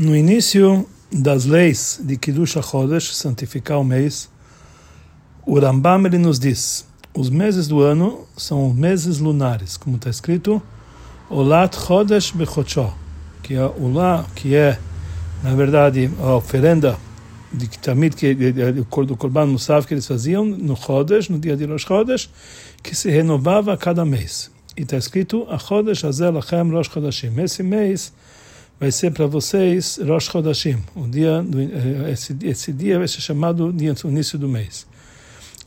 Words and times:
No 0.00 0.16
início 0.16 0.86
das 1.12 1.44
leis 1.44 2.00
de 2.02 2.16
Kiddush 2.16 2.56
HaChodesh, 2.56 3.14
santificar 3.14 3.78
o 3.78 3.84
mês, 3.84 4.30
o 5.44 5.60
Rambam 5.60 6.06
ele 6.06 6.16
nos 6.16 6.38
diz, 6.38 6.86
os 7.12 7.28
meses 7.28 7.68
do 7.68 7.82
ano 7.82 8.26
são 8.34 8.72
meses 8.72 9.18
lunares, 9.18 9.76
como 9.76 9.96
está 9.96 10.08
escrito, 10.08 10.62
Olat 11.28 11.76
Chodesh 11.76 12.30
Bechocho, 12.30 12.90
que 13.42 13.52
é 13.52 13.62
o 13.62 13.92
lá, 13.92 14.24
que 14.34 14.54
é, 14.54 14.78
na 15.42 15.54
verdade, 15.54 16.10
a 16.18 16.34
oferenda 16.34 16.96
de 17.52 17.68
Tamid, 17.68 18.14
que 18.16 18.34
do 19.04 19.16
Korban 19.16 19.48
Musaf 19.48 19.86
que 19.86 19.92
eles 19.92 20.06
faziam 20.06 20.46
no 20.46 20.76
Chodesh, 20.76 21.28
no 21.28 21.38
dia 21.38 21.58
de 21.58 21.66
Rosh 21.66 21.84
Chodesh, 21.84 22.30
que 22.82 22.96
se 22.96 23.10
renovava 23.10 23.74
a 23.74 23.76
cada 23.76 24.06
mês. 24.06 24.50
E 24.74 24.80
está 24.80 24.96
escrito, 24.96 25.46
a 25.50 25.58
Chodesh 25.58 26.06
Azel 26.06 26.32
Lachem 26.32 26.70
Rosh 26.70 26.88
Chodeshim. 26.88 27.38
Esse 27.38 27.62
mês 27.62 28.14
vai 28.80 28.90
ser 28.90 29.12
para 29.12 29.26
vocês 29.26 30.00
Rosh 30.02 30.24
Chodashim, 30.24 30.82
o 30.96 31.06
dia 31.06 31.42
do, 31.42 31.60
eh, 31.60 32.10
esse, 32.10 32.34
esse 32.42 32.72
dia 32.72 32.98
vai 32.98 33.06
ser 33.06 33.20
chamado 33.20 33.70
dia 33.70 33.92
do 33.92 34.08
início 34.08 34.38
do 34.38 34.48
mês. 34.48 34.86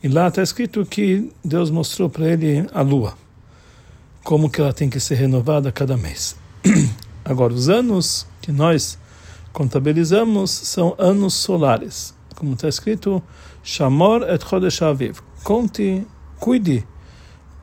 E 0.02 0.08
lá 0.08 0.26
está 0.26 0.42
escrito 0.42 0.84
que 0.84 1.30
Deus 1.42 1.70
mostrou 1.70 2.10
para 2.10 2.26
ele 2.26 2.66
a 2.74 2.82
lua, 2.82 3.16
como 4.24 4.50
que 4.50 4.60
ela 4.60 4.72
tem 4.72 4.90
que 4.90 4.98
ser 4.98 5.14
renovada 5.14 5.68
a 5.68 5.72
cada 5.72 5.96
mês. 5.96 6.36
Agora, 7.24 7.54
os 7.54 7.68
anos 7.68 8.26
que 8.42 8.50
nós 8.50 8.98
contabilizamos 9.52 10.50
são 10.50 10.96
anos 10.98 11.34
solares, 11.34 12.12
como 12.34 12.54
está 12.54 12.68
escrito, 12.68 13.22
Shamor 13.62 14.24
et 14.28 14.44
Chodesh 14.44 14.82
Aviv. 14.82 15.20
Conte, 15.44 16.04
cuide 16.40 16.84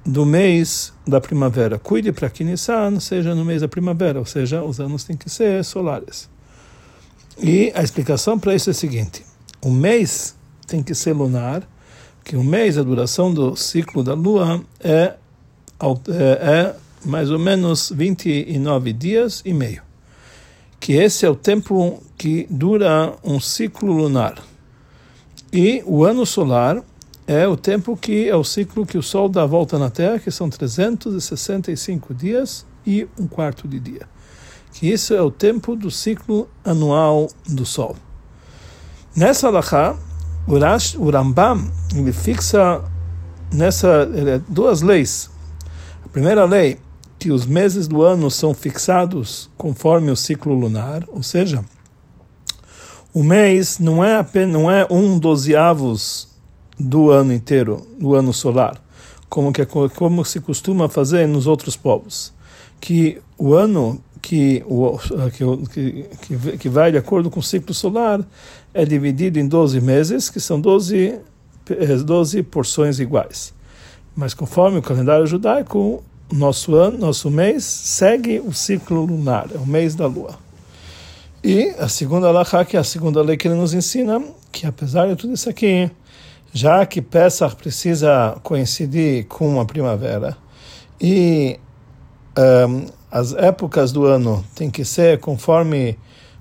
do 0.06 0.26
mês 0.26 0.94
da 1.12 1.22
primavera. 1.22 1.78
Cuide 1.78 2.12
para 2.12 2.30
que 2.30 2.44
Nissan 2.44 3.00
seja 3.00 3.36
no 3.36 3.46
mês 3.46 3.62
da 3.62 3.68
primavera, 3.68 4.18
ou 4.18 4.26
seja, 4.26 4.64
os 4.64 4.80
anos 4.80 5.04
têm 5.04 5.16
que 5.16 5.30
ser 5.30 5.64
solares. 5.64 6.30
E 7.38 7.72
a 7.76 7.84
explicação 7.84 8.40
para 8.40 8.56
isso 8.56 8.70
é 8.70 8.72
a 8.72 8.74
seguinte: 8.74 9.24
o 9.62 9.70
mês 9.70 10.36
tem 10.66 10.82
que 10.82 10.96
ser 10.96 11.14
lunar, 11.14 11.68
que 12.24 12.36
o 12.36 12.44
mês, 12.44 12.78
a 12.78 12.84
duração 12.84 13.34
do 13.34 13.56
ciclo 13.56 14.04
da 14.04 14.14
lua 14.14 14.64
é, 14.80 15.14
é, 15.80 15.96
é 16.10 16.76
mais 17.06 17.30
ou 17.30 17.40
menos 17.40 17.92
29 17.94 18.94
dias 18.94 19.42
e 19.46 19.54
meio. 19.54 19.84
Que 20.80 20.94
esse 20.94 21.26
é 21.26 21.30
o 21.30 21.36
tempo 21.36 22.02
que 22.18 22.48
dura 22.50 23.16
um 23.24 23.40
ciclo 23.40 23.92
lunar. 23.92 24.42
E 25.54 25.84
o 25.86 26.04
ano 26.04 26.26
solar 26.26 26.82
é 27.32 27.48
o 27.48 27.56
tempo 27.56 27.96
que 27.96 28.28
é 28.28 28.36
o 28.36 28.44
ciclo 28.44 28.86
que 28.86 28.98
o 28.98 29.02
Sol 29.02 29.30
dá 29.30 29.44
a 29.44 29.46
volta 29.46 29.80
na 29.80 29.90
Terra, 29.90 30.20
que 30.20 30.30
são 30.30 30.50
365 30.50 32.14
dias 32.14 32.66
e 32.86 33.08
um 33.18 33.26
quarto 33.26 33.70
de 33.70 33.80
dia. 33.80 34.06
Que 34.74 34.92
isso 34.92 35.14
é 35.14 35.22
o 35.22 35.32
tempo 35.32 35.74
do 35.74 35.90
ciclo 35.90 36.50
anual 36.62 37.30
do 37.48 37.66
Sol. 37.66 37.96
Nessa 39.16 39.48
alahá, 39.48 39.96
o 40.46 41.10
Rambam 41.10 41.72
ele 41.96 42.12
fixa 42.12 42.84
nessa 43.54 44.10
duas 44.50 44.82
leis. 44.82 45.30
A 46.04 46.10
primeira 46.10 46.44
lei 46.44 46.80
que 47.18 47.32
os 47.32 47.46
meses 47.46 47.88
do 47.88 48.02
ano 48.02 48.30
são 48.30 48.54
fixados 48.54 49.50
conforme 49.58 50.12
o 50.12 50.18
ciclo 50.18 50.54
lunar, 50.54 51.06
ou 51.08 51.24
seja, 51.24 51.64
o 53.14 53.24
mês 53.24 53.80
não 53.80 54.04
é 54.04 54.18
apenas 54.18 54.52
não 54.52 54.70
é 54.70 54.86
um 54.90 55.18
dozeavos 55.18 56.31
do 56.82 57.12
ano 57.12 57.34
inteiro, 57.34 57.86
do 58.00 58.16
ano 58.16 58.34
solar, 58.34 58.82
como 59.30 59.54
que 59.54 59.66
como 59.66 60.26
se 60.26 60.40
costuma 60.40 60.90
fazer 60.90 61.28
nos 61.28 61.48
outros 61.48 61.76
povos, 61.78 62.34
que 62.80 63.22
o 63.38 63.54
ano 63.54 64.02
que 64.22 64.64
o 64.68 64.98
que, 65.68 66.06
que, 66.22 66.58
que 66.58 66.70
vai 66.70 66.92
de 66.92 66.98
acordo 66.98 67.30
com 67.30 67.40
o 67.40 67.44
ciclo 67.44 67.74
solar 67.74 68.24
é 68.74 68.86
dividido 68.86 69.40
em 69.40 69.48
12 69.48 69.82
meses, 69.82 70.30
que 70.30 70.40
são 70.40 70.60
12 70.60 71.20
12 72.06 72.40
eh, 72.40 72.44
porções 72.44 73.00
iguais. 73.00 73.54
Mas 74.16 74.34
conforme 74.34 74.80
o 74.80 74.82
calendário 74.82 75.26
judaico, 75.26 76.04
nosso 76.32 76.76
ano, 76.76 76.98
nosso 76.98 77.30
mês 77.30 77.64
segue 77.64 78.40
o 78.40 78.54
ciclo 78.54 79.06
lunar, 79.06 79.48
é 79.54 79.58
o 79.58 79.66
mês 79.66 79.96
da 79.96 80.08
lua. 80.08 80.38
E 81.44 81.70
a 81.80 81.88
segunda 81.88 82.28
alahá, 82.28 82.64
que 82.64 82.78
é 82.78 82.80
a 82.80 82.84
segunda 82.84 83.22
lei 83.22 83.36
que 83.36 83.48
ele 83.48 83.56
nos 83.56 83.74
ensina, 83.74 84.22
que 84.52 84.68
apesar 84.68 85.08
de 85.08 85.16
tudo 85.16 85.34
isso 85.34 85.50
aqui, 85.50 85.90
já 86.54 86.86
que 86.86 87.02
Pesach 87.02 87.56
precisa 87.56 88.38
coincidir 88.44 89.26
com 89.28 89.60
a 89.60 89.66
primavera 89.66 90.38
e 91.00 91.60
um, 92.38 92.86
as 93.12 93.34
épocas 93.34 93.92
do 93.92 94.06
ano 94.06 94.44
tem 94.56 94.70
que 94.70 94.86
ser 94.86 95.20
conforme 95.20 95.98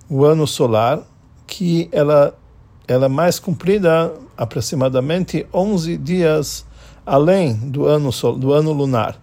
o 0.08 0.24
ano 0.24 0.46
solar, 0.46 1.00
que 1.46 1.88
ela 1.92 2.36
ela 2.86 3.06
é 3.06 3.08
mais 3.08 3.38
comprida 3.38 4.12
aproximadamente 4.36 5.46
11 5.54 5.96
dias 5.98 6.66
além 7.06 7.54
do 7.54 7.86
ano 7.86 8.10
sol, 8.10 8.36
do 8.36 8.52
ano 8.52 8.72
lunar. 8.72 9.16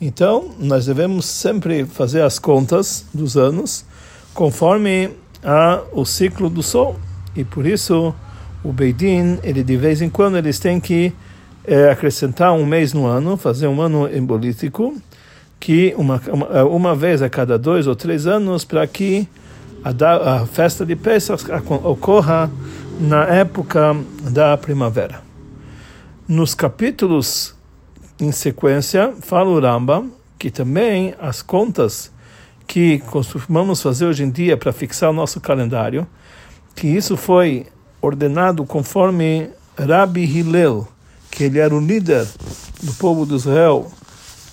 Então, 0.00 0.54
nós 0.56 0.86
devemos 0.86 1.26
sempre 1.26 1.84
fazer 1.84 2.22
as 2.22 2.38
contas 2.38 3.06
dos 3.12 3.36
anos 3.36 3.84
conforme 4.32 5.10
a, 5.42 5.82
o 5.92 6.04
ciclo 6.04 6.48
do 6.48 6.62
sol. 6.62 6.96
E 7.34 7.42
por 7.42 7.66
isso 7.66 8.14
o 8.62 8.72
Beidin, 8.72 9.38
ele 9.42 9.62
de 9.62 9.76
vez 9.76 10.02
em 10.02 10.10
quando 10.10 10.36
eles 10.36 10.58
têm 10.58 10.80
que 10.80 11.12
é, 11.64 11.90
acrescentar 11.90 12.52
um 12.52 12.66
mês 12.66 12.92
no 12.92 13.06
ano, 13.06 13.36
fazer 13.36 13.66
um 13.66 13.80
ano 13.80 14.08
embolítico, 14.14 14.94
que 15.60 15.94
uma, 15.96 16.20
uma, 16.32 16.64
uma 16.64 16.94
vez 16.94 17.20
a 17.22 17.28
cada 17.28 17.58
dois 17.58 17.86
ou 17.86 17.94
três 17.94 18.26
anos, 18.26 18.64
para 18.64 18.86
que 18.86 19.28
a, 19.84 20.34
a, 20.34 20.46
festa 20.46 20.84
de 20.84 20.96
Pesach 20.96 21.44
ocorra 21.84 22.50
na 23.00 23.24
época 23.24 23.96
da 24.30 24.56
primavera. 24.56 25.20
Nos 26.26 26.54
capítulos 26.54 27.54
em 28.20 28.32
sequência, 28.32 29.14
fala 29.20 29.48
o 29.50 29.60
Rambam 29.60 30.10
que 30.38 30.50
também 30.50 31.14
as 31.18 31.42
contas 31.42 32.12
que 32.66 32.98
costumamos 33.00 33.82
fazer 33.82 34.06
hoje 34.06 34.22
em 34.22 34.30
dia 34.30 34.56
para 34.56 34.72
fixar 34.72 35.10
o 35.10 35.12
nosso 35.12 35.40
calendário, 35.40 36.06
que 36.76 36.86
isso 36.86 37.16
foi 37.16 37.66
ordenado 38.00 38.64
conforme 38.64 39.50
Rabbi 39.76 40.24
Hillel, 40.24 40.86
que 41.30 41.44
ele 41.44 41.58
era 41.58 41.74
o 41.74 41.80
líder 41.80 42.26
do 42.82 42.92
povo 42.94 43.26
de 43.26 43.34
Israel 43.34 43.90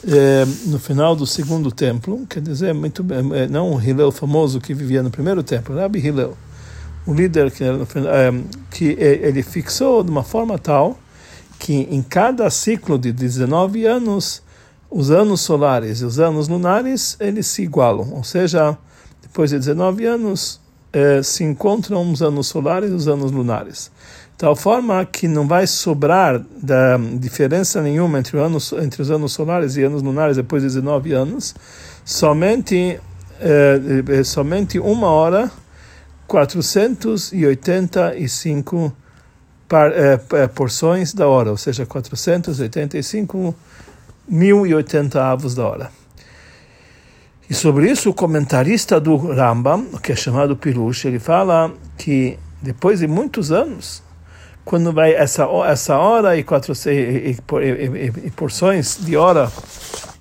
eh, 0.08 0.46
no 0.68 0.78
final 0.78 1.16
do 1.16 1.26
segundo 1.26 1.72
templo, 1.72 2.26
quer 2.30 2.42
dizer, 2.42 2.74
muito 2.74 3.04
eh, 3.34 3.48
não 3.48 3.74
o 3.74 3.82
Hillel 3.82 4.12
famoso 4.12 4.62
que 4.62 4.74
vivia 4.74 5.02
no 5.02 5.10
primeiro 5.10 5.42
templo, 5.42 5.76
Rabbi 5.76 6.00
Hillel, 6.00 6.38
o 7.08 7.14
líder 7.14 7.52
que, 7.52 7.64
eh, 7.64 8.34
que 8.70 8.86
ele 9.00 9.42
fixou 9.42 10.04
de 10.04 10.12
uma 10.12 10.24
forma 10.24 10.60
tal 10.60 10.98
que 11.58 11.74
em 11.74 12.04
cada 12.04 12.50
ciclo 12.50 13.00
de 13.00 13.12
19 13.12 13.86
anos 13.86 14.44
os 14.92 15.10
anos 15.10 15.42
solares 15.42 16.02
e 16.02 16.06
os 16.06 16.20
anos 16.20 16.48
lunares 16.48 17.18
eles 17.20 17.48
se 17.48 17.64
igualam, 17.64 18.14
ou 18.14 18.24
seja, 18.24 18.78
depois 19.22 19.50
de 19.50 19.58
19 19.58 20.06
anos 20.06 20.60
eh, 20.96 21.22
se 21.22 21.44
encontram 21.44 22.10
os 22.10 22.22
anos 22.22 22.48
solares 22.48 22.90
e 22.90 22.94
os 22.94 23.10
anos 23.10 23.30
lunares. 23.30 23.92
Tal 24.38 24.56
forma 24.56 25.06
que 25.06 25.28
não 25.28 25.46
vai 25.46 25.68
sobrar 25.68 26.42
da 26.56 26.96
diferença 27.20 27.82
nenhuma 27.82 28.18
entre, 28.18 28.40
anos, 28.40 28.72
entre 28.72 29.02
os 29.02 29.12
anos 29.12 29.34
solares 29.34 29.76
e 29.76 29.84
anos 29.84 30.02
lunares 30.02 30.38
depois 30.38 30.62
de 30.62 30.70
19 30.70 31.12
anos, 31.12 31.54
somente, 32.06 32.98
eh, 33.42 33.82
eh 34.08 34.24
somente 34.24 34.80
uma 34.80 35.08
hora 35.08 35.52
485 36.28 38.96
par, 39.68 39.92
porções 40.56 41.14
da 41.14 41.28
hora, 41.28 41.52
ou 41.52 41.58
seja, 41.58 41.86
485 41.86 43.54
mil 44.30 44.66
e 44.66 44.74
oitenta 44.74 45.26
avos 45.26 45.56
da 45.56 45.68
hora. 45.68 46.05
E 47.50 47.54
sobre 47.54 47.92
isso, 47.92 48.10
o 48.10 48.14
comentarista 48.14 49.00
do 49.00 49.16
Rambam, 49.16 49.86
que 50.02 50.12
é 50.12 50.16
chamado 50.16 50.56
Pirush, 50.58 51.06
ele 51.06 51.20
fala 51.20 51.72
que 51.98 52.40
depois 52.62 53.00
de 53.00 53.08
muitos 53.08 53.52
anos, 53.52 54.02
quando 54.64 54.92
vai 54.92 55.14
essa, 55.14 55.48
essa 55.68 55.96
hora 55.98 56.36
e, 56.36 56.44
quatro, 56.44 56.74
e, 56.88 56.90
e, 56.90 57.38
e, 57.38 58.12
e 58.26 58.32
porções 58.32 58.98
de 59.00 59.16
hora, 59.16 59.52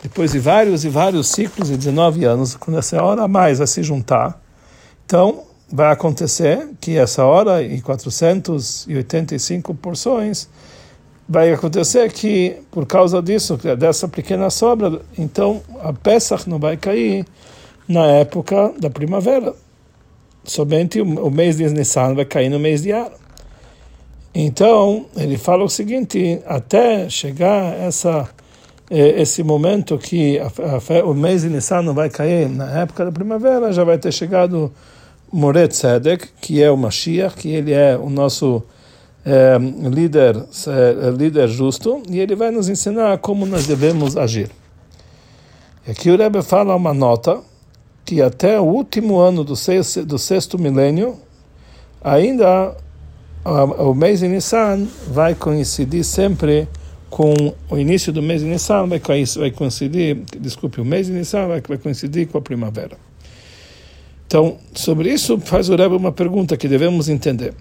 depois 0.02 0.32
de 0.32 0.38
vários 0.38 0.84
e 0.84 0.90
vários 0.90 1.28
ciclos 1.28 1.68
de 1.68 1.78
19 1.78 2.26
anos, 2.26 2.54
quando 2.56 2.78
essa 2.78 3.02
hora 3.02 3.22
a 3.22 3.28
mais 3.28 3.56
vai 3.56 3.66
se 3.66 3.82
juntar, 3.82 4.38
então 5.06 5.44
vai 5.72 5.90
acontecer 5.90 6.68
que 6.78 6.98
essa 6.98 7.24
hora 7.24 7.62
e 7.62 7.80
485 7.80 9.74
porções 9.74 10.46
vai 11.28 11.52
acontecer 11.52 12.12
que, 12.12 12.56
por 12.70 12.86
causa 12.86 13.22
disso, 13.22 13.58
dessa 13.78 14.06
pequena 14.06 14.50
sobra, 14.50 15.00
então 15.18 15.62
a 15.80 15.92
Pesach 15.92 16.48
não 16.48 16.58
vai 16.58 16.76
cair 16.76 17.24
na 17.88 18.06
época 18.06 18.72
da 18.78 18.90
primavera. 18.90 19.54
Somente 20.44 21.00
o, 21.00 21.30
mês 21.30 21.56
de 21.56 21.68
Nissan 21.70 22.14
vai 22.14 22.24
cair 22.24 22.50
no 22.50 22.58
mês 22.58 22.82
de 22.82 22.92
Ar. 22.92 23.10
Então, 24.34 25.06
ele 25.16 25.38
fala 25.38 25.64
o 25.64 25.68
seguinte, 25.68 26.40
até 26.44 27.08
chegar 27.08 27.72
essa 27.80 28.28
eh, 28.90 29.22
esse 29.22 29.42
momento 29.42 29.96
que 29.96 30.38
a, 30.38 30.46
a, 30.46 31.04
o 31.04 31.14
mês 31.14 31.42
de 31.42 31.48
Nissan 31.48 31.82
não 31.82 31.94
vai 31.94 32.10
cair 32.10 32.48
na 32.50 32.80
época 32.80 33.06
da 33.06 33.12
primavera, 33.12 33.72
já 33.72 33.84
vai 33.84 33.96
ter 33.96 34.12
chegado 34.12 34.70
Moret 35.32 35.68
Tzedek, 35.68 36.28
que 36.40 36.62
é 36.62 36.70
o 36.70 36.76
Mashiach, 36.76 37.34
que 37.36 37.48
ele 37.48 37.72
é 37.72 37.96
o 37.96 38.10
nosso 38.10 38.62
é, 39.24 39.56
líder, 39.88 40.36
é, 40.36 41.10
líder 41.10 41.48
justo, 41.48 42.02
e 42.08 42.20
ele 42.20 42.34
vai 42.34 42.50
nos 42.50 42.68
ensinar 42.68 43.18
como 43.18 43.46
nós 43.46 43.66
devemos 43.66 44.16
agir. 44.16 44.50
E 45.86 45.90
aqui 45.90 46.10
o 46.10 46.16
Rebbe 46.16 46.42
fala 46.42 46.74
uma 46.76 46.92
nota 46.92 47.40
que 48.04 48.20
até 48.20 48.60
o 48.60 48.64
último 48.64 49.18
ano 49.18 49.42
do 49.42 49.56
sexto, 49.56 50.04
do 50.04 50.18
sexto 50.18 50.58
milênio, 50.58 51.16
ainda 52.02 52.76
o 53.78 53.94
mês 53.94 54.20
de 54.20 54.28
Nissan 54.28 54.86
vai 55.08 55.34
coincidir 55.34 56.04
sempre 56.04 56.66
com 57.10 57.34
o 57.70 57.78
início 57.78 58.12
do 58.12 58.22
mês 58.22 58.40
de 58.40 58.46
Nissan, 58.48 58.86
vai, 58.86 59.00
vai 59.36 59.50
coincidir, 59.50 60.22
desculpe, 60.38 60.80
o 60.80 60.84
mês 60.84 61.06
de 61.06 61.12
Nissan 61.12 61.46
vai, 61.46 61.60
vai 61.60 61.78
coincidir 61.78 62.26
com 62.26 62.38
a 62.38 62.42
primavera. 62.42 62.96
Então, 64.26 64.56
sobre 64.74 65.12
isso 65.12 65.38
faz 65.38 65.68
o 65.68 65.76
Rebbe 65.76 65.94
uma 65.94 66.12
pergunta 66.12 66.56
que 66.56 66.66
devemos 66.66 67.08
entender. 67.08 67.54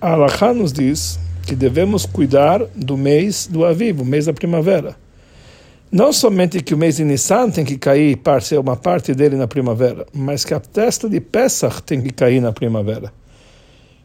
A 0.00 0.12
Alaha 0.12 0.54
nos 0.54 0.72
diz 0.72 1.18
que 1.44 1.56
devemos 1.56 2.06
cuidar 2.06 2.64
do 2.76 2.96
mês 2.96 3.48
do 3.50 3.64
Aviv, 3.64 4.00
o 4.00 4.04
mês 4.04 4.26
da 4.26 4.32
primavera. 4.32 4.94
Não 5.90 6.12
somente 6.12 6.62
que 6.62 6.72
o 6.72 6.78
mês 6.78 6.98
de 6.98 7.04
Nissan 7.04 7.50
tem 7.50 7.64
que 7.64 7.76
cair, 7.76 8.16
uma 8.60 8.76
parte 8.76 9.12
dele 9.12 9.34
na 9.34 9.48
primavera, 9.48 10.06
mas 10.12 10.44
que 10.44 10.54
a 10.54 10.60
testa 10.60 11.08
de 11.08 11.20
Pesach 11.20 11.82
tem 11.82 12.00
que 12.00 12.12
cair 12.12 12.40
na 12.40 12.52
primavera. 12.52 13.12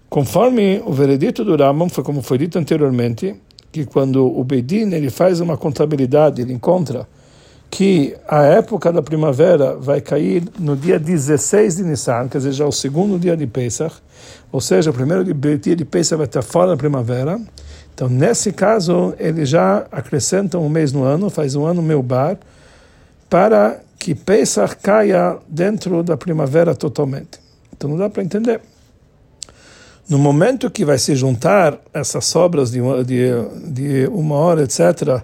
Conforme 0.09 0.81
o 0.83 0.91
veredito 0.91 1.45
do 1.45 1.55
Rambam, 1.55 1.87
foi 1.87 2.03
como 2.03 2.23
foi 2.23 2.39
dito 2.39 2.57
anteriormente, 2.57 3.35
que 3.71 3.85
quando 3.85 4.25
o 4.25 4.43
Bedin 4.43 4.91
ele 4.93 5.11
faz 5.11 5.41
uma 5.41 5.57
contabilidade, 5.57 6.41
ele 6.41 6.53
encontra 6.53 7.07
que 7.73 8.15
a 8.27 8.43
época 8.43 8.91
da 8.91 9.01
primavera 9.01 9.75
vai 9.75 9.99
cair 9.99 10.43
no 10.59 10.75
dia 10.75 10.99
16 10.99 11.77
de 11.77 11.83
Nissan, 11.83 12.27
quer 12.27 12.37
dizer, 12.37 12.51
já 12.51 12.67
o 12.67 12.71
segundo 12.71 13.17
dia 13.17 13.35
de 13.35 13.47
Pesach, 13.47 13.95
ou 14.51 14.61
seja, 14.61 14.91
o 14.91 14.93
primeiro 14.93 15.23
dia 15.57 15.75
de 15.75 15.83
Pesach 15.83 16.15
vai 16.15 16.27
estar 16.27 16.43
fora 16.43 16.67
da 16.67 16.77
primavera. 16.77 17.41
Então, 17.91 18.07
nesse 18.07 18.53
caso, 18.53 19.15
ele 19.17 19.43
já 19.43 19.87
acrescenta 19.91 20.59
um 20.59 20.69
mês 20.69 20.93
no 20.93 21.03
ano, 21.03 21.31
faz 21.31 21.55
um 21.55 21.65
ano 21.65 21.81
meu 21.81 22.03
bar, 22.03 22.37
para 23.27 23.79
que 23.97 24.13
Pesach 24.13 24.75
caia 24.75 25.37
dentro 25.47 26.03
da 26.03 26.15
primavera 26.15 26.75
totalmente. 26.75 27.39
Então, 27.75 27.89
não 27.89 27.97
dá 27.97 28.07
para 28.07 28.21
entender. 28.21 28.61
No 30.07 30.19
momento 30.19 30.69
que 30.69 30.85
vai 30.85 30.99
se 30.99 31.15
juntar 31.15 31.79
essas 31.91 32.25
sobras 32.25 32.69
de 32.69 32.81
de, 33.03 33.31
de 33.71 34.07
uma 34.11 34.35
hora, 34.35 34.61
etc., 34.61 35.23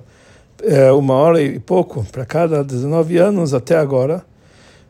é, 0.63 0.91
uma 0.91 1.13
hora 1.13 1.41
e 1.41 1.59
pouco 1.59 2.05
para 2.11 2.25
cada 2.25 2.63
19 2.63 3.17
anos 3.17 3.53
até 3.53 3.77
agora, 3.77 4.23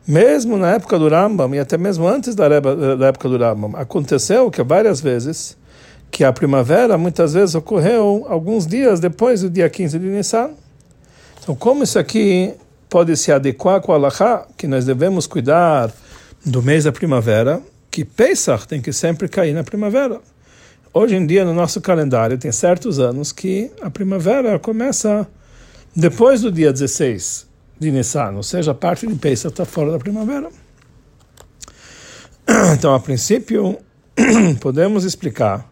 mesmo 0.06 0.56
na 0.56 0.72
época 0.72 0.98
do 0.98 1.08
Rambam 1.08 1.54
e 1.54 1.58
até 1.58 1.78
mesmo 1.78 2.06
antes 2.06 2.34
da, 2.34 2.48
da 2.48 3.06
época 3.06 3.28
do 3.28 3.38
Rambam, 3.38 3.76
aconteceu 3.76 4.50
que 4.50 4.62
várias 4.62 5.00
vezes 5.00 5.56
que 6.10 6.24
a 6.24 6.32
primavera 6.32 6.98
muitas 6.98 7.34
vezes 7.34 7.54
ocorreu 7.54 8.26
alguns 8.28 8.66
dias 8.66 8.98
depois 8.98 9.42
do 9.42 9.50
dia 9.50 9.68
15 9.68 9.98
de 9.98 10.06
Nissan. 10.06 10.50
Então, 11.42 11.54
como 11.54 11.84
isso 11.84 11.98
aqui 11.98 12.52
pode 12.88 13.16
se 13.16 13.30
adequar 13.30 13.80
com 13.80 13.92
a 13.92 13.94
Allahá, 13.94 14.46
que 14.56 14.66
nós 14.66 14.84
devemos 14.84 15.26
cuidar 15.26 15.92
do 16.44 16.60
mês 16.62 16.84
da 16.84 16.92
primavera, 16.92 17.60
que 17.90 18.04
Pesach 18.04 18.66
tem 18.66 18.80
que 18.80 18.92
sempre 18.92 19.28
cair 19.28 19.54
na 19.54 19.62
primavera. 19.62 20.20
Hoje 20.92 21.14
em 21.14 21.24
dia, 21.24 21.44
no 21.44 21.54
nosso 21.54 21.80
calendário, 21.80 22.36
tem 22.36 22.50
certos 22.50 22.98
anos 22.98 23.30
que 23.30 23.70
a 23.80 23.88
primavera 23.88 24.58
começa 24.58 25.26
depois 25.94 26.42
do 26.42 26.52
dia 26.52 26.72
16 26.72 27.46
de 27.78 27.90
Nissan, 27.90 28.32
ou 28.36 28.42
seja, 28.42 28.72
a 28.72 28.74
parte 28.74 29.06
de 29.06 29.14
Pesach 29.14 29.48
está 29.48 29.64
fora 29.64 29.92
da 29.92 29.98
primavera. 29.98 30.48
Então, 32.74 32.94
a 32.94 33.00
princípio, 33.00 33.78
podemos 34.60 35.04
explicar 35.04 35.70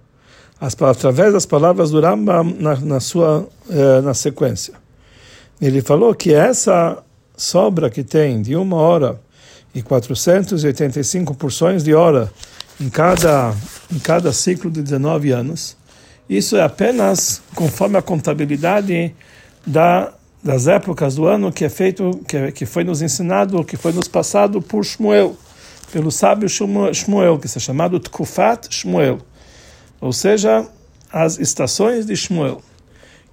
as, 0.61 0.81
através 0.81 1.33
das 1.33 1.45
palavras 1.45 1.91
do 1.91 2.01
Rambam 2.01 2.55
na, 2.59 2.77
na 2.77 3.01
sua 3.01 3.49
eh, 3.69 4.01
na 4.01 4.15
sequência. 4.15 4.75
Ele 5.61 5.83
falou 5.83 6.15
que 6.15 6.33
essa 6.33 7.03
sobra 7.37 7.91
que 7.91 8.05
tem 8.05 8.41
de 8.41 8.55
uma 8.57 8.77
hora 8.77 9.21
e 9.75 9.83
485 9.83 11.35
porções 11.35 11.83
de 11.83 11.95
hora 11.95 12.33
em 12.81 12.89
cada, 12.89 13.55
em 13.93 13.99
cada 13.99 14.33
ciclo 14.33 14.71
de 14.71 14.83
19 14.83 15.31
anos, 15.31 15.77
isso 16.29 16.57
é 16.57 16.63
apenas 16.63 17.43
conforme 17.55 17.97
a 17.97 18.03
contabilidade 18.03 19.15
da, 19.69 20.13
das 20.43 20.67
épocas 20.67 21.15
do 21.15 21.27
ano 21.27 21.53
que 21.53 21.65
é 21.65 21.69
feito, 21.69 22.21
que, 22.27 22.53
que 22.53 22.67
foi 22.67 22.85
nos 22.85 23.03
ensinado, 23.03 23.63
que 23.65 23.77
foi 23.77 23.93
nos 23.93 24.09
passado 24.09 24.63
por 24.63 24.85
Shmuel, 24.85 25.37
pelo 25.93 26.11
sábio 26.11 26.49
Shmuel, 26.49 27.39
que 27.39 27.47
é 27.47 27.61
chamado 27.61 28.01
Tkufat 28.01 28.69
Shmuel, 28.71 29.19
ou 30.01 30.13
seja, 30.13 30.67
as 31.13 31.39
estações 31.39 32.07
de 32.07 32.17
Shmuel, 32.17 32.63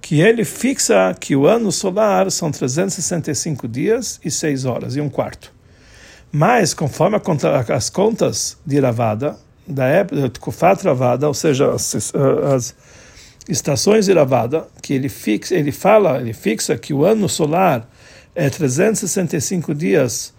que 0.00 0.20
ele 0.20 0.44
fixa 0.44 1.14
que 1.18 1.34
o 1.34 1.46
ano 1.46 1.72
solar 1.72 2.30
são 2.30 2.50
365 2.50 3.66
dias 3.66 4.20
e 4.24 4.30
6 4.30 4.64
horas 4.64 4.96
e 4.96 5.00
um 5.00 5.08
quarto. 5.08 5.52
Mas, 6.30 6.74
conforme 6.74 7.18
conta, 7.18 7.64
as 7.72 7.88
contas 7.88 8.58
de 8.64 8.78
Ravada, 8.78 9.38
da 9.66 9.86
época 9.86 10.28
de 10.28 10.38
Kufat 10.38 10.84
Ravada, 10.84 11.26
ou 11.26 11.34
seja, 11.34 11.72
as, 11.72 11.94
as 12.54 12.74
estações 13.48 14.06
de 14.06 14.12
Ravada, 14.12 14.66
que 14.82 14.92
ele 14.92 15.08
fixa, 15.08 15.54
ele 15.54 15.72
fala, 15.72 16.20
ele 16.20 16.32
fixa 16.32 16.76
que 16.76 16.92
o 16.92 17.04
ano 17.04 17.28
solar 17.28 17.88
é 18.34 18.50
365 18.50 19.74
dias 19.74 20.34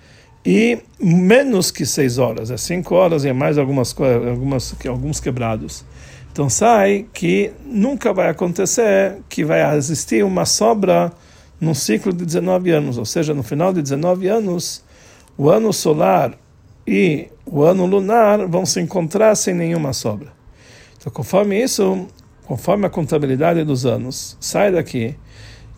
e 0.46 0.80
menos 1.00 1.72
que 1.72 1.86
6 1.86 2.18
horas, 2.18 2.52
é 2.52 2.58
5 2.58 2.96
horas 2.96 3.26
e 3.26 3.34
mais 3.34 3.58
algumas, 3.58 3.96
algumas, 4.00 4.76
alguns 4.88 5.20
quebrados. 5.20 5.84
Então 6.32 6.50
sai 6.50 7.06
que 7.14 7.52
nunca 7.66 8.14
vai 8.14 8.30
acontecer 8.30 9.18
que 9.28 9.44
vai 9.44 9.76
existir 9.76 10.24
uma 10.24 10.46
sobra 10.46 11.12
num 11.60 11.74
ciclo 11.74 12.14
de 12.14 12.24
19 12.24 12.70
anos, 12.72 12.98
ou 12.98 13.06
seja, 13.06 13.34
no 13.34 13.42
final 13.42 13.74
de 13.74 13.82
19 13.82 14.28
anos, 14.28 14.84
o 15.38 15.50
ano 15.50 15.74
solar 15.74 16.38
e 16.86 17.28
o 17.46 17.64
ano 17.64 17.86
lunar 17.86 18.46
vão 18.48 18.66
se 18.66 18.80
encontrar 18.80 19.36
sem 19.36 19.54
nenhuma 19.54 19.94
sobra. 19.94 20.32
Então, 20.98 21.12
conforme 21.12 21.62
isso, 21.62 22.08
conforme 22.48 22.86
a 22.86 22.90
contabilidade 22.90 23.62
dos 23.66 23.86
anos, 23.86 24.38
sai 24.40 24.72
daqui 24.72 25.16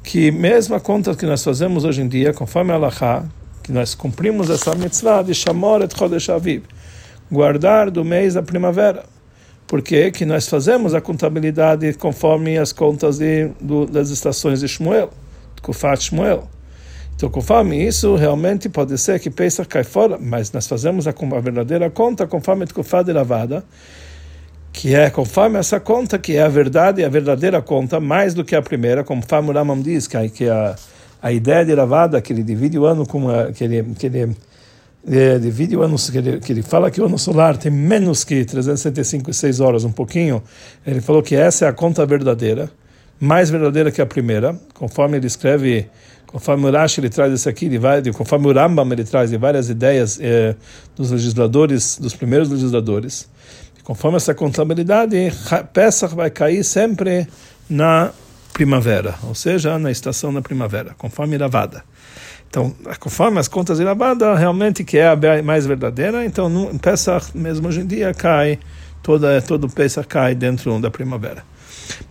que 0.04 0.32
mesmo 0.32 0.76
a 0.76 0.80
conta 0.80 1.16
que 1.16 1.26
nós 1.26 1.44
fazemos 1.44 1.84
hoje 1.84 2.02
em 2.02 2.08
dia, 2.08 2.32
conforme 2.32 2.72
a 2.72 2.76
Allahá, 2.76 3.26
que 3.64 3.72
nós 3.72 3.96
cumprimos 3.96 4.50
essa 4.50 4.76
mitzvah 4.76 5.24
de 5.24 5.34
Shamor 5.34 5.82
et 5.82 5.98
Chodesh 5.98 6.30
Aviv, 6.30 6.64
guardar 7.30 7.90
do 7.90 8.06
mês 8.06 8.36
da 8.36 8.44
primavera. 8.44 9.04
Porque 9.68 10.12
que 10.12 10.26
nós 10.26 10.48
fazemos 10.48 10.94
a 10.94 11.02
contabilidade 11.02 11.94
conforme 11.94 12.58
as 12.58 12.72
contas 12.72 13.18
de, 13.18 13.50
do, 13.60 13.86
das 13.86 14.10
estações 14.10 14.62
de 14.62 14.68
Shmuel, 14.68 15.10
Kufat 15.62 16.04
Shmuel. 16.04 16.48
Então, 17.16 17.30
conforme 17.30 17.86
isso, 17.86 18.16
realmente 18.16 18.70
pode 18.70 18.98
ser 18.98 19.20
que 19.20 19.30
Pesach 19.30 19.68
cai 19.68 19.84
fora, 19.84 20.18
mas 20.20 20.52
nós 20.52 20.68
fazemos 20.68 21.08
a, 21.08 21.12
a 21.12 21.40
verdadeira 21.40 21.90
conta 21.90 22.26
conforme 22.26 22.66
Kufat 22.68 23.06
de 23.06 23.14
Lavada, 23.14 23.64
que 24.72 24.96
é 24.96 25.10
conforme 25.10 25.58
essa 25.58 25.80
conta, 25.80 26.18
que 26.18 26.36
é 26.36 26.42
a 26.42 26.48
verdade, 26.48 27.04
a 27.04 27.10
verdadeira 27.10 27.62
conta, 27.62 28.00
mais 28.00 28.34
do 28.34 28.44
que 28.44 28.56
a 28.56 28.62
primeira, 28.62 29.04
conforme 29.04 29.50
o 29.50 29.54
Ramam 29.54 29.82
diz, 29.82 30.08
que, 30.08 30.48
a, 30.48 30.76
a 31.22 31.32
ideia 31.32 31.66
de 31.66 31.74
Ravada, 31.74 32.22
que 32.22 32.32
ele 32.32 32.44
divide 32.44 32.78
o 32.78 32.86
ano 32.86 33.06
com 33.06 33.30
a, 33.30 33.52
que 33.52 33.64
ele, 33.64 33.84
que 33.96 34.06
ele 34.06 34.36
é, 35.08 35.38
divide 35.40 35.76
o 35.76 35.82
ano, 35.82 35.96
que 35.98 36.18
ele, 36.18 36.40
que 36.40 36.52
ele 36.52 36.62
fala 36.62 36.92
que 36.92 37.02
o 37.02 37.06
ano 37.06 37.18
solar 37.18 37.58
tem 37.58 37.72
menos 37.72 38.24
que 38.24 38.46
376 38.46 39.60
horas, 39.60 39.84
um 39.84 39.92
pouquinho, 39.92 40.42
ele 40.86 41.02
falou 41.02 41.22
que 41.22 41.36
essa 41.36 41.66
é 41.66 41.68
a 41.68 41.74
conta 41.74 42.06
verdadeira, 42.06 42.70
mais 43.20 43.50
verdadeira 43.50 43.92
que 43.92 44.02
a 44.02 44.06
primeira, 44.06 44.56
conforme 44.74 45.18
ele 45.18 45.28
escreve, 45.28 45.88
conforme 46.26 46.68
o 46.68 46.72
Rashi 46.72 47.02
ele 47.02 47.10
traz 47.10 47.34
isso 47.34 47.50
aqui, 47.50 47.68
de, 47.68 48.12
conforme 48.14 48.48
o 48.48 48.54
Rambam 48.54 48.90
ele 48.92 49.04
traz 49.04 49.30
de 49.30 49.38
várias 49.38 49.70
ideias 49.70 50.20
eh, 50.22 50.56
dos 50.96 51.12
legisladores, 51.12 51.98
dos 52.00 52.16
primeiros 52.16 52.50
legisladores, 52.50 53.28
Conforme 53.90 54.18
essa 54.18 54.36
contabilidade, 54.36 55.34
Pesach 55.74 56.14
vai 56.14 56.30
cair 56.30 56.64
sempre 56.64 57.28
na 57.68 58.12
primavera, 58.54 59.16
ou 59.24 59.34
seja, 59.34 59.80
na 59.80 59.90
estação 59.90 60.32
da 60.32 60.44
primavera, 60.44 60.94
conforme 60.96 61.36
Ravada. 61.38 61.84
Então, 62.48 62.72
conforme 63.00 63.40
as 63.40 63.48
contas 63.48 63.80
de 63.80 63.84
Ravada, 63.84 64.36
realmente 64.36 64.84
que 64.84 65.00
é 65.00 65.08
a 65.08 65.42
mais 65.44 65.66
verdadeira, 65.66 66.24
então 66.24 66.78
Pesach, 66.78 67.36
mesmo 67.36 67.68
hoje 67.68 67.80
em 67.80 67.88
dia, 67.88 68.14
cai, 68.14 68.60
toda, 69.02 69.42
todo 69.42 69.68
Pesach 69.68 70.08
cai 70.08 70.36
dentro 70.36 70.80
da 70.80 70.92
primavera. 70.92 71.44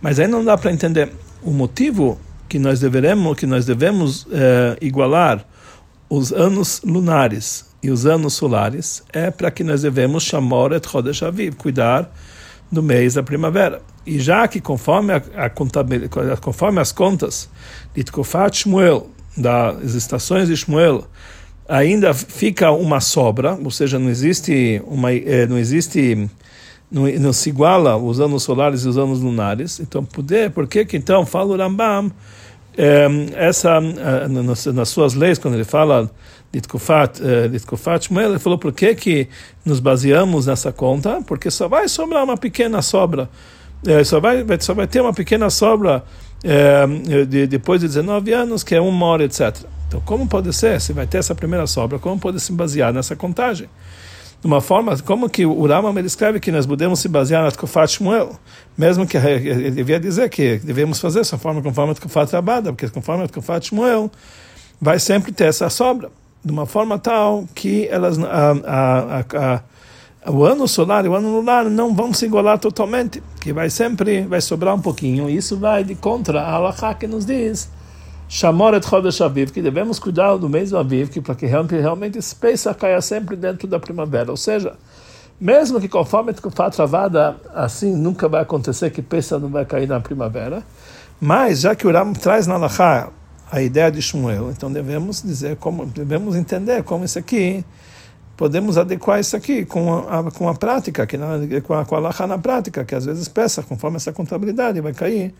Mas 0.01 0.19
aí 0.19 0.27
não 0.27 0.43
dá 0.43 0.57
para 0.57 0.73
entender 0.73 1.09
o 1.41 1.51
motivo 1.51 2.19
que 2.49 2.59
nós 2.59 2.81
deveremos, 2.81 3.37
que 3.37 3.45
nós 3.45 3.65
devemos 3.65 4.27
eh, 4.33 4.75
igualar 4.81 5.45
os 6.09 6.33
anos 6.33 6.81
lunares 6.83 7.65
e 7.81 7.91
os 7.91 8.05
anos 8.05 8.33
solares 8.33 9.03
é 9.13 9.29
para 9.29 9.51
que 9.51 9.63
nós 9.63 9.83
devemos 9.83 10.23
chamar 10.23 10.71
et 10.73 10.85
Chodesh 10.89 11.23
Aviv, 11.23 11.55
cuidar 11.55 12.11
do 12.71 12.83
mês 12.83 13.13
da 13.13 13.23
primavera. 13.23 13.81
E 14.05 14.19
já 14.19 14.47
que 14.47 14.59
conforme 14.59 15.13
a, 15.13 15.21
a 15.35 16.37
conforme 16.37 16.81
as 16.81 16.91
contas 16.91 17.49
de 17.93 18.03
Tkofat 18.03 18.57
Shmuel, 18.57 19.07
das 19.37 19.93
estações 19.93 20.47
de 20.47 20.57
Shmuel, 20.57 21.07
ainda 21.67 22.13
fica 22.13 22.71
uma 22.71 22.99
sobra, 22.99 23.57
ou 23.63 23.71
seja, 23.71 23.99
não 23.99 24.09
existe 24.09 24.81
uma, 24.85 25.13
eh, 25.13 25.45
não 25.47 25.57
existe 25.57 26.29
não, 26.91 27.03
não, 27.03 27.31
se 27.31 27.49
iguala 27.49 27.95
os 27.95 28.19
anos 28.19 28.41
solares 28.41 28.83
e 28.83 28.87
os 28.87 28.97
anos 28.97 29.21
lunares. 29.21 29.79
Então, 29.79 30.03
poder, 30.03 30.49
por 30.49 30.67
que 30.67 30.83
que 30.83 30.97
então 30.97 31.25
fala 31.25 31.53
o 31.53 31.57
Rambam 31.57 32.11
essa 33.35 33.77
eh, 33.77 34.71
nas 34.71 34.89
suas 34.89 35.13
leis 35.13 35.37
quando 35.37 35.55
ele 35.55 35.63
fala 35.63 36.09
de 36.51 36.61
Tkufat, 36.61 37.21
de 37.51 37.59
Tkufat 37.59 38.05
Shmuel, 38.05 38.31
ele 38.31 38.39
falou 38.39 38.57
por 38.57 38.71
que 38.71 38.95
que 38.95 39.27
nos 39.63 39.79
baseamos 39.79 40.47
nessa 40.47 40.71
conta? 40.71 41.21
Porque 41.27 41.51
só 41.51 41.67
vai 41.67 41.87
sobrar 41.87 42.23
uma 42.23 42.37
pequena 42.37 42.81
sobra, 42.81 43.29
só 44.03 44.19
vai 44.19 44.43
só 44.59 44.73
vai 44.73 44.87
ter 44.87 44.99
uma 44.99 45.13
pequena 45.13 45.49
sobra 45.51 46.03
de, 47.27 47.45
depois 47.45 47.81
de 47.81 47.87
19 47.87 48.33
anos, 48.33 48.63
que 48.63 48.73
é 48.73 48.81
uma 48.81 49.05
hora, 49.05 49.25
etc. 49.25 49.57
Então, 49.87 50.01
como 50.01 50.27
pode 50.27 50.51
ser, 50.53 50.81
se 50.81 50.91
vai 50.91 51.05
ter 51.05 51.19
essa 51.19 51.35
primeira 51.35 51.67
sobra, 51.67 51.99
como 51.99 52.19
pode 52.19 52.39
se 52.39 52.51
basear 52.51 52.91
nessa 52.91 53.15
contagem? 53.15 53.69
De 54.41 54.47
uma 54.47 54.61
forma, 54.61 54.97
como 54.99 55.29
que 55.29 55.45
o 55.45 55.67
Rambam 55.67 55.99
escreve 55.99 56.39
que 56.39 56.49
nós 56.49 56.65
podemos 56.65 56.99
se 56.99 57.09
basear 57.09 57.43
na 57.43 57.51
Tkufat 57.51 57.91
Shmuel, 57.91 58.39
mesmo 58.77 59.05
que 59.05 59.17
ele 59.17 59.71
devia 59.71 59.99
dizer 59.99 60.29
que 60.29 60.57
devemos 60.59 60.99
fazer 60.99 61.19
essa 61.19 61.37
forma 61.37 61.61
conforme 61.61 61.91
a 61.91 61.95
Tkufat 61.95 62.31
Rabada, 62.31 62.71
porque 62.71 62.87
conforme 62.87 63.25
a 63.25 63.27
Tkufat 63.27 63.67
Shmuel, 63.67 64.09
vai 64.79 64.97
sempre 64.97 65.33
ter 65.33 65.45
essa 65.45 65.69
sobra, 65.69 66.09
de 66.43 66.53
uma 66.53 66.65
forma 66.65 66.97
tal 66.97 67.45
que 67.53 67.85
elas, 67.89 68.17
a, 68.17 68.51
a, 68.65 69.61
a, 70.25 70.31
o 70.31 70.45
ano 70.45 70.69
solar 70.69 71.03
e 71.03 71.09
o 71.09 71.15
ano 71.15 71.35
lunar 71.35 71.65
não 71.65 71.93
vão 71.93 72.13
se 72.13 72.25
igualar 72.25 72.59
totalmente, 72.59 73.21
que 73.41 73.51
vai 73.51 73.69
sempre, 73.69 74.21
vai 74.21 74.39
sobrar 74.39 74.73
um 74.73 74.79
pouquinho, 74.79 75.29
isso 75.29 75.57
vai 75.57 75.83
de 75.83 75.95
contra 75.95 76.41
a 76.41 76.53
Allah 76.53 76.95
que 76.97 77.07
nos 77.07 77.25
diz 77.25 77.69
Shamor 78.29 78.75
et 78.75 78.85
Chodesh 78.85 79.21
Aviv, 79.21 79.51
que 79.51 79.59
devemos 79.59 79.97
cuidar 79.97 80.37
do 80.37 80.47
mês 80.47 80.71
Aviv, 80.71 81.09
que 81.09 81.19
para 81.19 81.33
que 81.33 81.47
realmente 81.47 82.19
esse 82.19 82.35
Pesach 82.35 82.77
caia 82.79 83.01
sempre 83.01 83.35
dentro 83.35 83.67
da 83.67 83.79
primavera. 83.79 84.29
Ou 84.29 84.37
seja, 84.37 84.75
mesmo 85.41 85.81
que 85.81 85.89
conforme 85.89 86.31
a 86.31 86.69
travada, 86.69 87.35
assim 87.55 87.95
nunca 87.95 88.29
vai 88.29 88.43
acontecer 88.43 88.91
que 88.91 89.01
Pesach 89.01 89.41
não 89.41 89.49
vai 89.49 89.65
cair 89.65 89.87
na 89.87 89.99
primavera, 89.99 90.63
mas 91.19 91.61
já 91.61 91.73
que 91.73 91.87
o 91.87 91.91
Ram 91.91 92.13
traz 92.13 92.45
na 92.45 92.55
Lachá 92.55 93.09
a 93.51 93.63
ideia 93.63 93.91
de 93.91 93.99
Shmuel, 93.99 94.51
então 94.51 94.71
devemos 94.71 95.23
dizer 95.23 95.55
como, 95.55 95.87
devemos 95.87 96.35
entender 96.35 96.83
como 96.83 97.03
isso 97.03 97.17
aqui 97.17 97.65
podemos 98.37 98.77
adequar 98.77 99.19
isso 99.19 99.35
aqui 99.35 99.65
com 99.65 99.97
a, 100.07 100.31
com 100.31 100.47
a 100.47 100.53
prática, 100.53 101.05
que 101.05 101.17
na, 101.17 101.39
com 101.61 101.73
a, 101.73 101.83
com 101.83 101.95
a 101.95 101.99
Lachá 101.99 102.27
na 102.27 102.37
prática, 102.37 102.85
que 102.85 102.93
às 102.93 103.05
vezes 103.05 103.27
peça, 103.27 103.63
conforme 103.63 103.97
essa 103.97 104.13
contabilidade, 104.13 104.79
vai 104.79 104.93
cair 104.93 105.33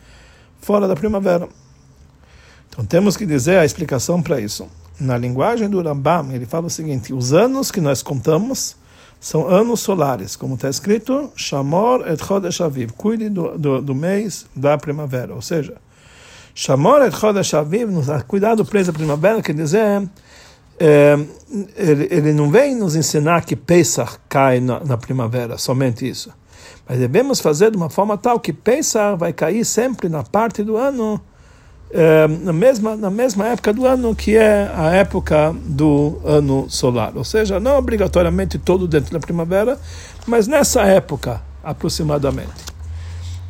fora 0.60 0.86
da 0.86 0.96
primavera. 0.96 1.48
Então 2.70 2.86
temos 2.86 3.18
que 3.18 3.26
dizer 3.26 3.58
a 3.58 3.66
explicação 3.66 4.22
para 4.22 4.40
isso. 4.40 4.68
Na 5.00 5.18
linguagem 5.18 5.70
do 5.70 5.82
Rambam, 5.82 6.32
ele 6.32 6.46
fala 6.46 6.68
o 6.68 6.70
seguinte: 6.70 7.14
os 7.14 7.34
anos 7.34 7.72
que 7.72 7.82
nós 7.82 8.02
contamos 8.02 8.76
são 9.20 9.48
anos 9.48 9.82
solares, 9.82 10.36
como 10.36 10.56
está 10.56 10.70
escrito, 10.70 11.32
Shamor 11.36 12.08
et 12.08 12.24
Chodesh 12.24 12.62
Aviv, 12.62 12.92
cuide 12.94 13.30
do, 13.30 13.58
do, 13.58 13.82
do, 13.82 13.96
mês 13.96 14.46
da 14.56 14.78
primavera. 14.78 15.34
Ou 15.34 15.42
seja, 15.42 15.76
Shamor 16.56 17.02
et 17.02 17.14
Chodesh 17.14 17.54
Aviv, 17.54 17.90
cuidar 18.28 18.56
do 18.56 18.66
mês 18.72 18.88
da 18.88 18.94
primavera, 18.94 19.42
quer 19.42 19.54
dizer, 19.54 20.10
é, 20.80 21.20
ele, 21.76 22.08
ele, 22.10 22.34
não 22.34 22.50
vem 22.50 22.76
nos 22.76 22.96
ensinar 22.96 23.44
que 23.44 23.58
Pesach 23.58 24.18
cai 24.30 24.62
na, 24.62 24.80
na 24.80 24.98
primavera, 24.98 25.58
somente 25.58 26.08
isso. 26.08 26.32
Mas 26.88 26.98
devemos 26.98 27.42
fazer 27.42 27.72
de 27.72 27.78
uma 27.78 27.90
forma 27.90 28.18
tal 28.18 28.40
que 28.40 28.54
Pesach 28.54 29.18
vai 29.18 29.34
cair 29.34 29.66
sempre 29.66 30.08
na 30.08 30.24
parte 30.24 30.64
do 30.64 30.78
ano 30.78 31.22
na, 32.43 32.53
mesma, 32.53 32.96
na 32.96 33.10
mesma 33.10 33.48
época 33.48 33.74
do 33.74 33.86
ano, 33.86 34.15
que 34.15 34.38
é 34.38 34.72
a 34.75 34.93
época 34.93 35.55
do 35.65 36.19
ano 36.24 36.69
solar. 36.69 37.13
Ou 37.15 37.24
seja, 37.24 37.60
não 37.60 37.77
obrigatoriamente 37.77 38.58
todo 38.58 38.88
dentro 38.88 39.12
da 39.12 39.19
primavera, 39.19 39.79
mas 40.27 40.48
nessa 40.48 40.84
época, 40.84 41.41
aproximadamente. 41.63 42.69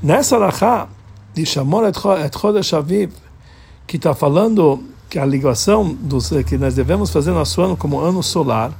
Nessa 0.01 0.37
Lachá, 0.37 0.87
de 1.33 1.45
Shamor 1.45 1.85
et 1.85 2.37
Chodesh 2.37 2.73
Aviv, 2.73 3.11
que 3.85 3.97
está 3.97 4.13
falando 4.13 4.83
que 5.09 5.19
a 5.19 5.25
ligação 5.25 5.93
dos, 5.93 6.29
que 6.45 6.57
nós 6.57 6.75
devemos 6.75 7.09
fazer 7.09 7.31
nosso 7.31 7.61
ano 7.61 7.75
como 7.75 7.99
ano 7.99 8.21
solar, 8.21 8.71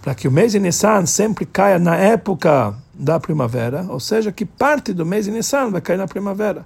para 0.00 0.14
que 0.14 0.28
o 0.28 0.30
mês 0.30 0.52
de 0.52 0.60
Nissan 0.60 1.06
sempre 1.06 1.46
caia 1.46 1.78
na 1.78 1.96
época 1.96 2.74
da 2.92 3.18
primavera, 3.18 3.86
ou 3.88 3.98
seja, 3.98 4.30
que 4.30 4.44
parte 4.44 4.92
do 4.92 5.04
mês 5.04 5.24
de 5.24 5.30
Nissan 5.30 5.70
vai 5.70 5.80
cair 5.80 5.96
na 5.96 6.06
primavera. 6.06 6.64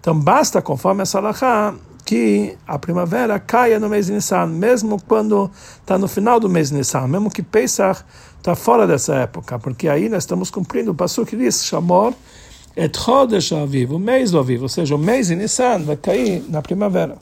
Então 0.00 0.18
basta, 0.18 0.62
conforme 0.62 1.02
essa 1.02 1.20
Salahá, 1.20 1.74
que 2.04 2.56
a 2.66 2.78
primavera 2.78 3.38
caia 3.38 3.78
no 3.78 3.88
mês 3.88 4.06
de 4.06 4.12
Nissan, 4.12 4.46
mesmo 4.46 5.00
quando 5.06 5.50
está 5.76 5.96
no 5.98 6.08
final 6.08 6.40
do 6.40 6.48
mês 6.48 6.70
de 6.70 6.76
Nissan, 6.76 7.06
mesmo 7.06 7.30
que 7.30 7.42
Pesach 7.42 8.02
está 8.38 8.54
fora 8.54 8.86
dessa 8.86 9.14
época, 9.14 9.58
porque 9.58 9.88
aí 9.88 10.08
nós 10.08 10.24
estamos 10.24 10.50
cumprindo 10.50 10.90
o 10.90 10.94
passo 10.94 11.24
que 11.24 11.36
diz, 11.36 11.64
Shamor 11.64 12.14
et 12.76 12.96
Chodesh 12.96 13.52
Aviv, 13.52 13.92
o 13.92 13.98
mês 13.98 14.30
do 14.30 14.38
Aviv, 14.38 14.62
ou 14.62 14.68
seja, 14.68 14.94
o 14.94 14.98
mês 14.98 15.28
de 15.28 15.36
Nissan 15.36 15.80
vai 15.84 15.96
cair 15.96 16.44
na 16.48 16.62
primavera. 16.62 17.18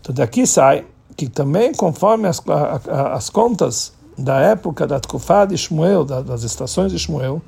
Então 0.00 0.14
daqui 0.14 0.46
sai 0.46 0.84
que 1.16 1.28
também, 1.28 1.72
conforme 1.72 2.28
as, 2.28 2.40
as 3.12 3.28
contas 3.28 3.92
da 4.16 4.38
época 4.40 4.86
da 4.86 5.00
Tkufá 5.00 5.44
de 5.44 5.58
Shmuel, 5.58 6.04
das 6.04 6.42
estações 6.42 6.92
de 6.92 6.98
Shmuel, 6.98 7.42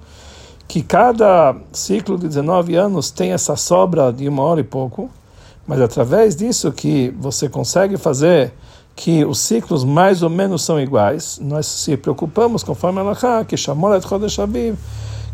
que 0.69 0.83
cada 0.83 1.57
ciclo 1.73 2.19
de 2.19 2.29
19 2.29 2.77
anos 2.77 3.11
tem 3.11 3.33
essa 3.33 3.57
sobra 3.57 4.13
de 4.13 4.29
uma 4.29 4.43
hora 4.43 4.61
e 4.61 4.65
pouco, 4.65 5.11
mas 5.67 5.81
através 5.81 6.37
disso 6.37 6.71
que 6.71 7.09
você 7.19 7.49
consegue 7.49 7.97
fazer 7.97 8.53
que 8.95 9.25
os 9.25 9.39
ciclos 9.39 9.83
mais 9.83 10.23
ou 10.23 10.29
menos 10.29 10.63
são 10.63 10.79
iguais, 10.79 11.39
nós 11.41 11.67
se 11.67 11.97
preocupamos, 11.97 12.63
conforme 12.63 13.01
Allah 13.01 13.45
que 13.47 13.57
chamou 13.57 13.99
de 13.99 14.07
Chodesh 14.07 14.39
Aviv, 14.41 14.77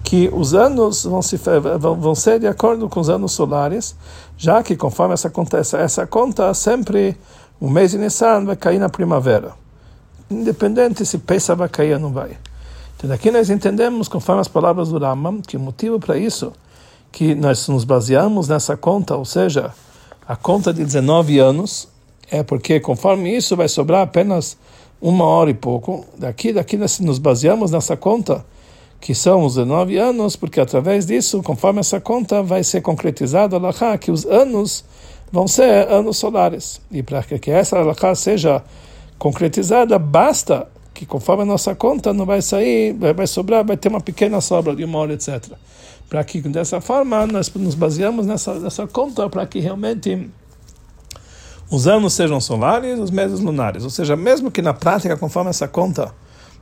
que 0.05 0.31
os 0.33 0.55
anos 0.55 1.05
vão, 1.05 1.23
se, 1.23 1.41
vão 1.81 2.15
ser 2.15 2.39
de 2.39 2.47
acordo 2.47 2.89
com 2.89 3.01
os 3.01 3.09
anos 3.09 3.33
solares, 3.33 3.97
já 4.37 4.63
que 4.63 4.77
conforme 4.77 5.15
essa 5.15 5.31
conta, 5.31 5.59
essa, 5.59 5.79
essa 5.79 6.07
conta 6.07 6.53
sempre 6.55 7.17
o 7.59 7.69
mês 7.69 7.93
de 7.93 7.99
Nissan 7.99 8.45
vai 8.45 8.55
cair 8.55 8.79
na 8.79 8.89
primavera, 8.89 9.53
independente 10.31 11.05
se 11.05 11.19
Pesach 11.19 11.59
vai 11.59 11.69
cair 11.69 11.95
ou 11.95 12.01
não 12.01 12.13
vai. 12.13 12.37
Então 13.05 13.11
daqui 13.11 13.31
nós 13.31 13.51
entendemos, 13.51 14.09
conforme 14.09 14.41
as 14.41 14.49
palavras 14.49 14.89
do 14.89 14.99
Rambam, 14.99 15.43
que 15.43 15.59
o 15.59 15.61
motivo 15.61 16.01
para 16.01 16.17
isso, 16.17 16.55
que 17.13 17.35
nós 17.35 17.69
nos 17.69 17.85
baseamos 17.85 18.49
nessa 18.49 18.79
conta, 18.79 19.15
ou 19.15 19.27
seja, 19.27 19.75
a 20.27 20.35
conta 20.35 20.73
de 20.73 20.83
19 20.83 21.39
anos, 21.39 21.87
é 22.31 22.43
porque 22.43 22.81
conforme 22.81 23.37
isso 23.37 23.55
vai 23.55 23.69
sobrar 23.69 24.01
apenas 24.01 24.57
uma 25.03 25.27
hora 25.27 25.51
e 25.51 25.55
pouco. 25.55 26.07
Daqui, 26.17 26.51
daqui 26.51 26.79
nós 26.79 26.99
nos 26.99 27.19
baseamos 27.19 27.71
nessa 27.71 27.95
conta, 27.95 28.43
que 28.99 29.15
são 29.15 29.45
os 29.45 29.57
19 29.57 29.99
anos, 29.99 30.35
porque 30.35 30.59
através 30.59 31.05
disso, 31.05 31.43
conforme 31.43 31.81
essa 31.81 32.01
conta, 32.01 32.43
vai 32.43 32.65
ser 32.65 32.81
concretizado 32.81 33.55
a 33.55 33.99
que 33.99 34.11
os 34.11 34.25
anos 34.25 34.83
vão 35.31 35.47
ser 35.47 35.89
anos 35.91 36.17
solares. 36.17 36.81
E 36.91 37.03
para 37.03 37.23
que 37.23 37.51
essa 37.51 37.79
alahá 37.79 38.15
seja 38.15 38.63
concretizada, 39.19 39.99
basta 39.99 40.69
que 40.95 41.05
conforme 41.05 41.43
a 41.43 41.47
nossa 41.47 41.75
conta 41.75 42.15
não 42.15 42.25
vai 42.25 42.41
sair, 42.41 42.95
vai 42.95 43.27
sobrar, 43.27 43.65
vai 43.65 43.77
ter 43.77 43.89
uma 43.89 44.01
pequena 44.01 44.41
sobra 44.41 44.75
de 44.77 44.85
uma 44.85 44.99
hora, 45.01 45.13
etc. 45.13 45.53
Para 46.09 46.23
que 46.23 46.41
dessa 46.43 46.81
forma 46.81 47.27
nós 47.27 47.53
nos 47.53 47.75
baseamos 47.75 48.27
nessa, 48.27 48.55
nessa 48.55 48.87
conta 48.87 49.29
para 49.29 49.45
que 49.45 49.59
realmente 49.59 50.31
os 51.69 51.89
anos 51.89 52.13
sejam 52.13 52.41
solares, 52.41 52.99
os 53.01 53.11
meses 53.11 53.41
lunares. 53.41 53.83
Ou 53.83 53.91
seja, 53.91 54.15
mesmo 54.15 54.51
que 54.51 54.63
na 54.63 54.73
prática, 54.73 55.17
conforme 55.17 55.51
essa 55.51 55.67
conta, 55.67 56.15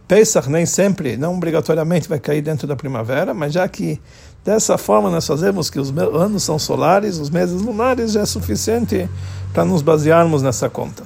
Pesach 0.08 0.48
nem 0.48 0.64
sempre, 0.64 1.16
não 1.16 1.34
obrigatoriamente 1.36 2.08
vai 2.08 2.18
cair 2.18 2.40
dentro 2.40 2.66
da 2.66 2.74
primavera, 2.74 3.34
mas 3.34 3.52
já 3.52 3.68
que 3.68 4.00
dessa 4.42 4.78
forma 4.78 5.10
nós 5.10 5.26
fazemos 5.26 5.68
que 5.68 5.78
os 5.78 5.90
anos 5.96 6.42
são 6.42 6.58
solares, 6.58 7.18
os 7.18 7.28
meses 7.28 7.60
lunares, 7.60 8.12
já 8.12 8.22
é 8.22 8.26
suficiente 8.26 9.08
para 9.52 9.64
nos 9.64 9.82
basearmos 9.82 10.42
nessa 10.42 10.70
conta. 10.70 11.04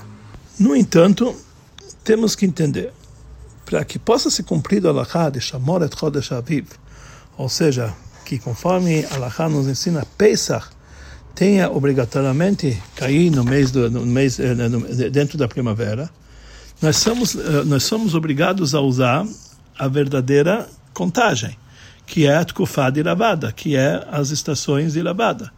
No 0.59 0.75
entanto, 0.75 1.35
temos 2.05 2.37
que 2.37 2.47
entender 2.47 2.93
para 3.67 3.85
que 3.85 3.99
possa 3.99 4.31
ser 4.31 4.45
cumprido 4.45 4.87
a 4.89 4.93
Allahá 4.93 5.29
de 5.29 5.41
Shamoret 5.41 5.91
Chodesh 5.99 6.31
Aviv, 6.31 6.69
ou 7.37 7.49
seja, 7.49 7.93
que 8.25 8.39
conforme 8.39 9.05
a 9.11 9.15
Allahá 9.17 9.49
nos 9.49 9.67
ensina, 9.67 10.07
Pesach 10.17 10.69
tenha 11.35 11.71
obrigatoriamente 11.71 12.81
cair 12.95 13.31
no 13.31 13.45
mês, 13.45 13.71
do, 13.73 13.91
no 13.91 14.07
mês 14.07 14.39
eh, 14.39 14.55
no, 14.55 14.81
dentro 15.11 15.37
da 15.37 15.47
primavera, 15.47 16.09
nós 16.81 16.97
somos, 16.97 17.35
eh, 17.35 17.65
nós 17.67 17.83
somos 17.83 18.15
obrigados 18.15 18.75
a 18.75 18.81
usar 18.81 19.27
a 19.77 19.89
verdadeira 19.89 20.67
contagem, 20.95 21.59
que 22.07 22.27
é 22.27 22.37
a 22.37 22.45
Tkufá 22.45 22.89
de 22.89 23.03
Rabada, 23.03 23.53
que 23.53 23.77
é 23.77 24.07
as 24.11 24.31
estações 24.31 24.93
de 24.95 25.03
Rabada. 25.03 25.53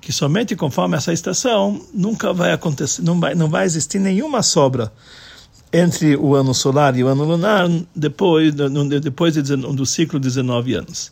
Que 0.00 0.12
somente 0.12 0.54
conforme 0.54 0.98
essa 0.98 1.14
estação 1.14 1.80
nunca 1.94 2.32
vai 2.32 2.52
acontecer, 2.52 3.02
não 3.02 3.18
vai, 3.18 3.34
não 3.34 3.48
vai 3.48 3.64
existir 3.64 3.98
nenhuma 3.98 4.42
sobra 4.42 4.92
entre 5.76 6.16
o 6.16 6.36
ano 6.36 6.54
solar 6.54 6.96
e 6.96 7.02
o 7.02 7.08
ano 7.08 7.24
lunar 7.24 7.68
depois, 7.96 8.54
depois 8.54 9.34
do 9.34 9.84
ciclo 9.84 10.20
de 10.20 10.28
19 10.28 10.74
anos. 10.74 11.10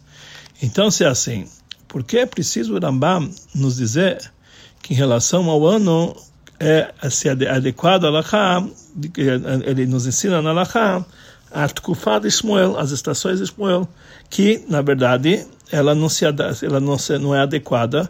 Então, 0.62 0.88
se 0.88 1.02
é 1.02 1.08
assim, 1.08 1.48
por 1.88 2.04
que 2.04 2.18
é 2.18 2.26
preciso 2.26 2.76
o 2.76 2.78
Rambam 2.78 3.28
nos 3.52 3.76
dizer 3.76 4.20
que 4.80 4.94
em 4.94 4.96
relação 4.96 5.50
ao 5.50 5.66
ano 5.66 6.14
é 6.60 6.94
se 7.10 7.28
adequado 7.28 8.04
a 8.04 8.08
Alahá, 8.08 8.64
ele 9.66 9.84
nos 9.86 10.06
ensina 10.06 10.40
na 10.40 10.50
Alahá 10.50 11.04
a 11.50 11.66
Tkufá 11.66 12.20
de 12.20 12.30
Shmuel, 12.30 12.78
as 12.78 12.92
estações 12.92 13.40
de 13.40 13.46
Shmuel, 13.46 13.88
que, 14.30 14.64
na 14.68 14.80
verdade, 14.80 15.44
ela 15.72 15.92
não, 15.92 16.08
se, 16.08 16.24
ela 16.24 16.78
não, 16.78 16.96
se, 16.96 17.18
não 17.18 17.34
é 17.34 17.40
adequada 17.40 18.08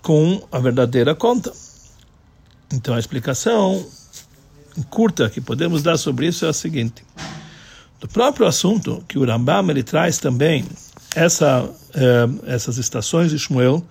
com 0.00 0.42
a 0.50 0.58
verdadeira 0.58 1.14
conta. 1.14 1.52
Então, 2.72 2.94
a 2.94 2.98
explicação 2.98 3.86
curta 4.82 5.28
que 5.28 5.40
podemos 5.40 5.82
dar 5.82 5.96
sobre 5.96 6.26
isso 6.26 6.44
é 6.44 6.48
a 6.48 6.52
seguinte. 6.52 7.02
Do 8.00 8.08
próprio 8.08 8.46
assunto 8.46 9.04
que 9.06 9.18
o 9.18 9.24
Rambam 9.24 9.70
ele 9.70 9.82
traz 9.82 10.18
também 10.18 10.64
essa, 11.14 11.68
eh, 11.94 12.28
essas 12.46 12.78
estações 12.78 13.30
de 13.30 13.38
Shmuel 13.38 13.84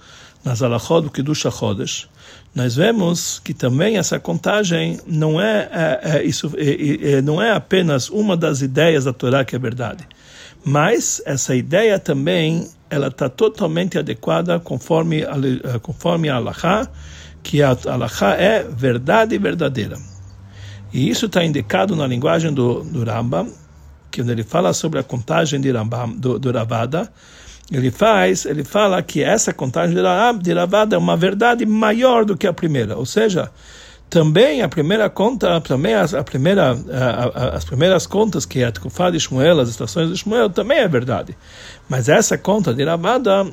nas 0.44 0.62
Alachot 0.64 1.02
do 1.02 1.12
Kiddush 1.12 1.46
HaChodesh, 1.46 2.08
nós 2.56 2.76
vemos 2.76 3.40
que 3.44 3.54
também 3.54 3.98
essa 3.98 4.20
contagem 4.20 5.00
não 5.06 5.40
é, 5.40 5.70
é, 5.72 6.18
é 6.18 6.24
isso 6.24 6.52
é, 6.58 7.18
é, 7.18 7.22
não 7.22 7.42
é 7.42 7.52
apenas 7.52 8.10
uma 8.10 8.36
das 8.36 8.62
ideias 8.62 9.04
da 9.04 9.14
Torá 9.14 9.46
que 9.46 9.56
é 9.56 9.60
verdade, 9.60 10.08
mas 10.64 11.22
essa 11.26 11.56
ideia 11.56 12.00
também 12.00 12.68
ela 12.90 13.08
está 13.08 13.30
totalmente 13.30 14.00
adequada 14.00 14.60
conforme 14.60 15.22
eh, 15.22 15.80
conforme 15.82 16.30
a 16.30 16.38
Allahá, 16.38 16.88
que 17.44 17.62
a 17.62 17.78
Allahá 17.86 18.34
é 18.34 18.64
verdade 18.64 19.38
verdadeira. 19.38 20.09
E 20.92 21.10
isso 21.10 21.28
está 21.28 21.44
indicado 21.44 21.96
na 21.96 22.08
linguagem 22.08 22.54
do, 22.54 22.84
do 22.84 23.04
Rambam, 23.04 23.48
que 24.10 24.22
quando 24.22 24.32
ele 24.32 24.44
fala 24.44 24.74
sobre 24.74 25.00
a 25.00 25.04
contagem 25.04 25.62
de 25.62 25.72
Rambam, 25.72 26.12
do, 26.16 26.40
do 26.40 26.52
Ravada, 26.52 27.12
ele 27.72 27.92
faz, 27.92 28.46
ele 28.46 28.64
fala 28.64 29.02
que 29.04 29.22
essa 29.22 29.54
contagem 29.54 29.96
de 30.42 30.54
Ravada 30.54 30.96
é 30.96 31.00
uma 31.00 31.16
verdade 31.16 31.66
maior 31.66 32.26
do 32.26 32.36
que 32.36 32.48
a 32.48 32.54
primeira, 32.54 32.98
ou 32.98 33.06
seja, 33.06 33.52
também 34.10 34.64
a 34.64 34.68
primeira 34.68 35.08
conta, 35.08 35.62
também 35.62 35.94
a, 35.94 36.04
a 36.04 36.24
primeira, 36.24 36.72
a, 36.72 37.26
a, 37.26 37.50
as 37.56 37.64
primeiras 37.64 38.08
contas 38.08 38.44
que 38.44 38.64
é 38.64 38.66
a 38.66 38.72
Tkufá 38.72 39.12
de 39.12 39.20
Shmuel, 39.20 39.60
as 39.60 39.70
estações 39.70 40.10
de 40.10 40.18
Shmuel, 40.18 40.50
também 40.50 40.80
é 40.80 40.88
verdade. 40.88 41.38
Mas 41.88 42.10
essa 42.10 42.36
conta 42.36 42.74
de 42.74 42.84
Ravada 42.84 43.46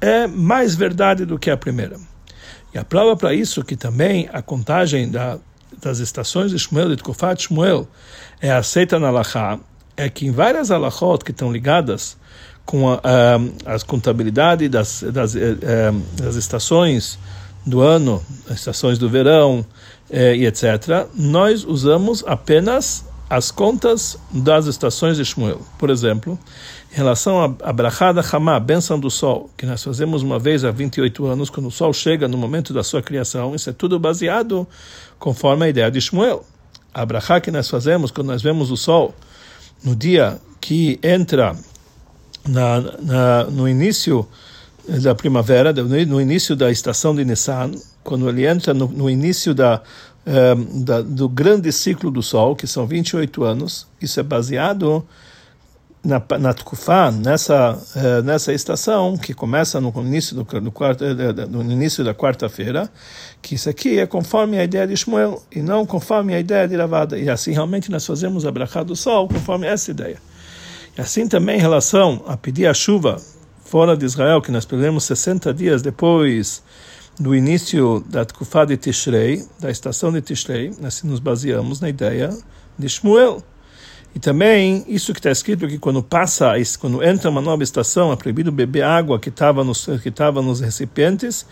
é 0.00 0.26
mais 0.26 0.74
verdade 0.74 1.26
do 1.26 1.38
que 1.38 1.50
a 1.50 1.56
primeira. 1.56 1.98
E 2.72 2.78
a 2.78 2.84
prova 2.84 3.14
para 3.14 3.34
isso 3.34 3.62
que 3.62 3.76
também 3.76 4.30
a 4.32 4.40
contagem 4.40 5.10
da, 5.10 5.38
das 5.80 5.98
estações 5.98 6.50
de 6.50 6.58
Shmuel, 6.58 6.88
de 6.88 6.96
Tkufá 6.96 7.34
de 7.34 7.42
Shmuel, 7.42 7.88
é 8.40 8.50
aceita 8.50 8.98
na 8.98 9.10
Lachá, 9.10 9.58
é 9.96 10.08
que 10.08 10.26
em 10.26 10.30
várias 10.30 10.70
alachot 10.70 11.24
que 11.24 11.30
estão 11.30 11.52
ligadas 11.52 12.16
com 12.64 12.88
a, 12.88 13.00
a, 13.04 13.74
as 13.74 13.82
contabilidade 13.82 14.68
das, 14.68 15.02
das, 15.02 15.34
eh, 15.34 15.56
eh, 15.60 15.92
das, 16.14 16.36
estações 16.36 17.18
do 17.66 17.80
ano, 17.80 18.22
estações 18.50 18.98
do 18.98 19.08
verão 19.08 19.64
eh, 20.10 20.36
e 20.36 20.46
etc., 20.46 21.06
nós 21.14 21.64
usamos 21.64 22.24
apenas 22.26 23.04
as 23.28 23.50
contas 23.50 24.18
das 24.32 24.66
estações 24.66 25.16
de 25.16 25.24
Shmuel. 25.24 25.60
Por 25.78 25.90
exemplo, 25.90 26.38
em 26.92 26.96
relação 26.96 27.56
a 27.62 27.72
Brachada 27.72 28.24
Hamá, 28.32 28.58
bênção 28.58 28.98
do 28.98 29.08
sol, 29.10 29.48
que 29.56 29.64
nós 29.64 29.82
fazemos 29.84 30.22
uma 30.22 30.38
vez 30.38 30.64
há 30.64 30.70
28 30.72 31.26
anos, 31.26 31.50
quando 31.50 31.66
o 31.66 31.70
sol 31.70 31.92
chega 31.92 32.26
no 32.26 32.36
momento 32.36 32.72
da 32.72 32.82
sua 32.82 33.00
criação, 33.00 33.54
isso 33.54 33.70
é 33.70 33.72
tudo 33.72 33.98
baseado 34.00 34.66
conforme 35.20 35.66
a 35.66 35.68
ideia 35.68 35.88
de 35.88 36.00
Shmuel. 36.00 36.44
A 36.92 37.06
Brachá 37.06 37.40
que 37.40 37.52
nós 37.52 37.68
fazemos 37.68 38.10
quando 38.10 38.26
nós 38.26 38.42
vemos 38.42 38.72
o 38.72 38.76
sol, 38.76 39.14
no 39.84 39.94
dia 39.94 40.40
que 40.60 40.98
entra 41.00 41.54
na, 42.48 42.80
na, 43.00 43.44
no 43.44 43.68
início 43.68 44.26
da 44.88 45.14
primavera, 45.14 45.72
no 45.72 46.20
início 46.20 46.56
da 46.56 46.68
estação 46.70 47.14
de 47.14 47.24
Nissan, 47.24 47.70
quando 48.02 48.28
ele 48.28 48.44
entra 48.44 48.74
no, 48.74 48.88
no 48.88 49.08
início 49.08 49.54
da, 49.54 49.80
eh, 50.26 50.54
da, 50.82 51.02
do 51.02 51.28
grande 51.28 51.70
ciclo 51.70 52.10
do 52.10 52.22
Sol, 52.22 52.56
que 52.56 52.66
são 52.66 52.86
28 52.86 53.44
anos, 53.44 53.86
isso 54.00 54.18
é 54.18 54.22
baseado 54.22 55.06
na, 56.02 56.22
na 56.38 56.54
Tukufá, 56.54 57.10
nessa, 57.10 57.72
uh, 57.74 58.22
nessa 58.22 58.52
estação, 58.52 59.16
que 59.18 59.34
começa 59.34 59.80
no 59.80 59.92
início, 59.98 60.34
do, 60.34 60.60
no, 60.60 60.72
quarto, 60.72 61.04
no 61.48 61.62
início 61.70 62.02
da 62.02 62.14
quarta-feira, 62.14 62.90
que 63.42 63.54
isso 63.54 63.68
aqui 63.68 63.98
é 63.98 64.06
conforme 64.06 64.58
a 64.58 64.64
ideia 64.64 64.86
de 64.86 64.96
Shmuel, 64.96 65.42
e 65.52 65.60
não 65.60 65.84
conforme 65.84 66.34
a 66.34 66.40
ideia 66.40 66.66
de 66.66 66.76
Ravada. 66.76 67.18
E 67.18 67.28
assim 67.28 67.52
realmente 67.52 67.90
nós 67.90 68.06
fazemos 68.06 68.46
a 68.46 68.50
brachá 68.50 68.82
do 68.82 68.96
sol, 68.96 69.28
conforme 69.28 69.66
essa 69.66 69.90
ideia. 69.90 70.16
E 70.96 71.00
assim 71.00 71.28
também 71.28 71.58
em 71.58 71.60
relação 71.60 72.22
a 72.26 72.36
pedir 72.36 72.66
a 72.66 72.74
chuva 72.74 73.20
fora 73.64 73.96
de 73.96 74.04
Israel, 74.04 74.40
que 74.40 74.50
nós 74.50 74.64
pedimos 74.64 75.04
60 75.04 75.52
dias 75.54 75.82
depois 75.82 76.62
do 77.18 77.34
início 77.34 78.02
da 78.08 78.24
Tukufá 78.24 78.64
de 78.64 78.78
Tishrei, 78.78 79.44
da 79.60 79.70
estação 79.70 80.10
de 80.10 80.22
Tishrei, 80.22 80.72
nós 80.80 81.02
nos 81.02 81.20
baseamos 81.20 81.78
na 81.78 81.90
ideia 81.90 82.30
de 82.78 82.88
Shmuel. 82.88 83.42
E 84.14 84.18
também 84.18 84.84
isso 84.88 85.12
que 85.12 85.20
está 85.20 85.30
escrito 85.30 85.68
que 85.68 85.78
quando 85.78 86.02
passa, 86.02 86.52
quando 86.78 87.02
entra 87.02 87.30
uma 87.30 87.40
nova 87.40 87.62
estação, 87.62 88.12
é 88.12 88.16
proibido 88.16 88.50
beber 88.50 88.82
água 88.82 89.18
que 89.18 89.28
estava 89.28 89.62
nos 89.62 89.84
que 89.84 90.12
nos 90.42 90.60
recipientes. 90.60 91.46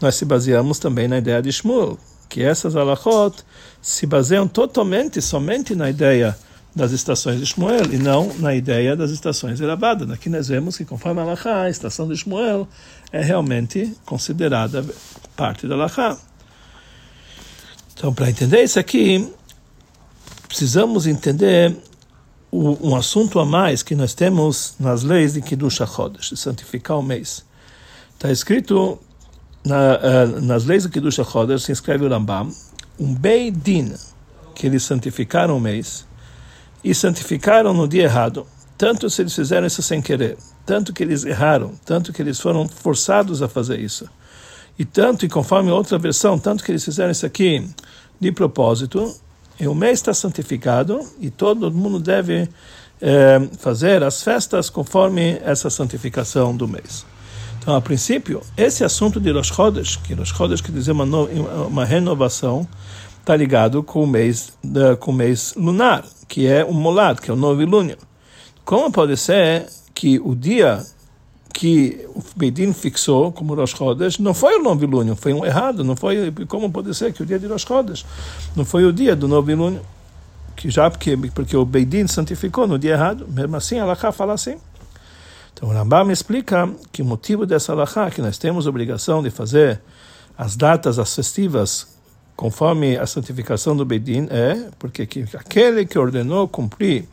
Nós 0.00 0.16
se 0.16 0.24
baseamos 0.24 0.78
também 0.78 1.06
na 1.06 1.18
ideia 1.18 1.40
de 1.40 1.52
Shmuel, 1.52 1.98
que 2.28 2.42
essas 2.42 2.74
alachot 2.74 3.44
se 3.80 4.06
baseiam 4.06 4.48
totalmente 4.48 5.20
somente 5.20 5.74
na 5.74 5.88
ideia 5.88 6.36
das 6.74 6.92
estações 6.92 7.38
de 7.38 7.46
Shmuel 7.46 7.92
e 7.92 7.98
não 7.98 8.32
na 8.38 8.54
ideia 8.54 8.96
das 8.96 9.10
estações 9.10 9.60
elevadas. 9.60 10.10
Aqui 10.10 10.28
nós 10.28 10.48
vemos 10.48 10.76
que 10.76 10.84
conforme 10.84 11.20
a 11.20 11.24
Alachá, 11.24 11.62
a 11.62 11.70
estação 11.70 12.06
de 12.08 12.16
Shmuel 12.16 12.68
é 13.12 13.22
realmente 13.22 13.92
considerada 14.04 14.84
parte 15.36 15.66
da 15.66 15.74
Alachá. 15.74 16.16
Então, 17.92 18.14
para 18.14 18.30
entender 18.30 18.62
isso 18.62 18.78
aqui, 18.78 19.28
precisamos 20.48 21.06
entender 21.06 21.76
um 22.52 22.96
assunto 22.96 23.38
a 23.38 23.44
mais 23.44 23.82
que 23.82 23.94
nós 23.94 24.12
temos 24.12 24.74
nas 24.78 25.02
leis 25.02 25.34
de 25.34 25.40
Kiddush 25.40 25.80
HaChodesh, 25.80 26.30
de 26.30 26.36
santificar 26.36 26.98
o 26.98 27.02
mês. 27.02 27.44
Está 28.14 28.30
escrito 28.30 28.98
na, 29.64 29.76
uh, 29.76 30.40
nas 30.40 30.64
leis 30.64 30.82
de 30.82 30.88
Kiddush 30.88 31.20
HaChodesh, 31.20 31.64
se 31.64 31.72
escreve 31.72 32.04
o 32.04 32.08
Rambam, 32.08 32.52
um 32.98 33.14
Beidin, 33.14 33.94
que 34.54 34.66
eles 34.66 34.82
santificaram 34.82 35.56
o 35.56 35.60
mês, 35.60 36.06
e 36.82 36.94
santificaram 36.94 37.72
no 37.72 37.86
dia 37.86 38.04
errado, 38.04 38.46
tanto 38.76 39.08
se 39.08 39.22
eles 39.22 39.34
fizeram 39.34 39.66
isso 39.66 39.82
sem 39.82 40.02
querer, 40.02 40.36
tanto 40.66 40.92
que 40.92 41.02
eles 41.02 41.24
erraram, 41.24 41.74
tanto 41.84 42.12
que 42.12 42.20
eles 42.20 42.40
foram 42.40 42.68
forçados 42.68 43.42
a 43.42 43.48
fazer 43.48 43.78
isso, 43.78 44.08
e 44.78 44.84
tanto, 44.84 45.24
e 45.24 45.28
conforme 45.28 45.70
outra 45.70 45.98
versão, 45.98 46.38
tanto 46.38 46.64
que 46.64 46.72
eles 46.72 46.84
fizeram 46.84 47.10
isso 47.10 47.26
aqui 47.26 47.68
de 48.18 48.32
propósito, 48.32 49.14
e 49.60 49.68
o 49.68 49.74
mês 49.74 49.98
está 49.98 50.14
santificado 50.14 51.00
e 51.20 51.30
todo 51.30 51.70
mundo 51.70 52.00
deve 52.00 52.48
é, 53.00 53.40
fazer 53.58 54.02
as 54.02 54.22
festas 54.22 54.70
conforme 54.70 55.38
essa 55.44 55.68
santificação 55.68 56.56
do 56.56 56.66
mês. 56.66 57.04
Então, 57.58 57.76
a 57.76 57.80
princípio, 57.80 58.40
esse 58.56 58.82
assunto 58.82 59.20
de 59.20 59.30
Rosh 59.30 59.48
Chodesh, 59.48 59.96
que 59.96 60.14
Rosh 60.14 60.30
Chodesh 60.30 60.62
quer 60.62 60.72
dizer 60.72 60.92
uma, 60.92 61.04
no, 61.04 61.26
uma 61.66 61.84
renovação, 61.84 62.66
está 63.20 63.36
ligado 63.36 63.82
com 63.82 64.02
o 64.02 64.06
mês 64.06 64.54
da, 64.64 64.96
com 64.96 65.10
o 65.10 65.14
mês 65.14 65.52
lunar, 65.54 66.04
que 66.26 66.46
é 66.46 66.64
o 66.64 66.72
molad, 66.72 67.20
que 67.20 67.30
é 67.30 67.34
o 67.34 67.36
novilúnio. 67.36 67.98
Como 68.64 68.90
pode 68.90 69.16
ser 69.18 69.66
que 69.94 70.18
o 70.18 70.34
dia 70.34 70.82
que 71.52 72.06
o 72.14 72.22
Beidin 72.36 72.72
fixou 72.72 73.32
como 73.32 73.54
Rosh 73.54 73.70
Chodesh 73.70 74.18
não 74.18 74.32
foi 74.32 74.58
o 74.58 74.62
novilúnio, 74.62 75.16
foi 75.16 75.32
um 75.32 75.44
errado, 75.44 75.84
não 75.84 75.96
foi 75.96 76.32
como 76.48 76.70
pode 76.70 76.94
ser 76.94 77.12
que 77.12 77.22
o 77.22 77.26
dia 77.26 77.38
de 77.38 77.46
Rosh 77.46 77.62
Chodesh 77.62 78.06
não 78.56 78.64
foi 78.64 78.84
o 78.84 78.92
dia 78.92 79.14
do 79.16 79.28
novilúnio, 79.28 79.80
que 80.56 80.70
já 80.70 80.90
porque 80.90 81.16
porque 81.34 81.56
o 81.56 81.64
Beidin 81.64 82.06
santificou 82.06 82.66
no 82.66 82.78
dia 82.78 82.92
errado, 82.92 83.26
mesmo 83.28 83.56
assim 83.56 83.78
a 83.78 83.84
Lacha 83.84 84.12
fala 84.12 84.34
assim. 84.34 84.56
Então 85.52 85.68
o 85.68 85.72
Rambam 85.72 86.10
explica 86.10 86.68
que 86.92 87.02
o 87.02 87.04
motivo 87.04 87.44
dessa 87.44 87.74
Lacha 87.74 88.10
que 88.10 88.22
nós 88.22 88.38
temos 88.38 88.66
obrigação 88.66 89.22
de 89.22 89.30
fazer 89.30 89.80
as 90.38 90.56
datas 90.56 90.98
as 90.98 91.14
festivas 91.14 91.88
conforme 92.36 92.96
a 92.96 93.06
santificação 93.06 93.76
do 93.76 93.84
Beidin 93.84 94.26
é 94.30 94.70
porque 94.78 95.04
que 95.04 95.26
aquele 95.36 95.84
que 95.84 95.98
ordenou 95.98 96.48
cumprir 96.48 97.06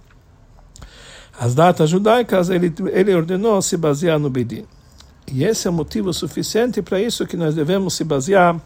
as 1.39 1.53
datas 1.53 1.89
judaicas, 1.89 2.49
ele, 2.49 2.73
ele 2.91 3.13
ordenou 3.13 3.61
se 3.61 3.77
basear 3.77 4.17
no 4.17 4.29
Bedin. 4.29 4.65
E 5.31 5.43
esse 5.43 5.67
é 5.67 5.69
o 5.69 5.73
motivo 5.73 6.11
suficiente 6.13 6.81
para 6.81 7.01
isso 7.01 7.27
que 7.27 7.37
nós 7.37 7.53
devemos 7.53 7.93
se 7.93 8.03
basear 8.03 8.59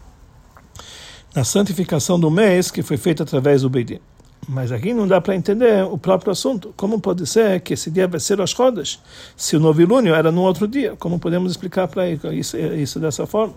na 1.34 1.44
santificação 1.44 2.18
do 2.18 2.30
mês 2.30 2.70
que 2.70 2.82
foi 2.82 2.96
feita 2.96 3.24
através 3.24 3.62
do 3.62 3.68
Bedin. 3.68 4.00
Mas 4.48 4.72
aqui 4.72 4.92
não 4.92 5.06
dá 5.06 5.20
para 5.20 5.36
entender 5.36 5.84
o 5.84 5.98
próprio 5.98 6.32
assunto. 6.32 6.72
Como 6.76 7.00
pode 7.00 7.26
ser 7.26 7.60
que 7.60 7.74
esse 7.74 7.90
dia 7.90 8.08
vai 8.08 8.18
ser 8.18 8.40
as 8.40 8.52
rodas, 8.52 9.00
se 9.36 9.56
o 9.56 9.60
novilúnio 9.60 10.14
era 10.14 10.32
no 10.32 10.42
outro 10.42 10.66
dia? 10.66 10.96
Como 10.98 11.18
podemos 11.18 11.52
explicar 11.52 11.86
para 11.88 12.08
isso, 12.08 12.56
isso 12.56 12.98
dessa 12.98 13.26
forma? 13.26 13.54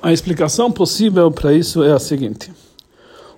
A 0.00 0.12
explicação 0.12 0.70
possível 0.72 1.30
para 1.30 1.52
isso 1.52 1.82
é 1.82 1.92
a 1.92 1.98
seguinte: 1.98 2.50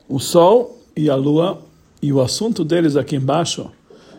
o 0.09 0.21
Sol 0.21 0.81
e 0.97 1.11
a 1.11 1.17
Lua 1.17 1.66
e 2.03 2.13
o 2.13 2.21
assunto 2.21 2.65
deles 2.65 2.97
aqui 2.97 3.17
embaixo 3.17 3.71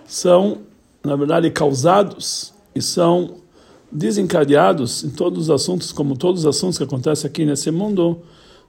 são, 0.08 0.60
na 1.04 1.16
verdade, 1.16 1.50
causados 1.52 2.54
e 2.74 2.82
são 2.82 3.36
desencadeados 3.92 5.04
em 5.04 5.10
todos 5.10 5.44
os 5.44 5.50
assuntos, 5.50 5.92
como 5.92 6.18
todos 6.18 6.42
os 6.42 6.48
assuntos 6.48 6.78
que 6.78 6.84
acontecem 6.84 7.30
aqui 7.30 7.46
nesse 7.46 7.72
mundo, 7.72 8.20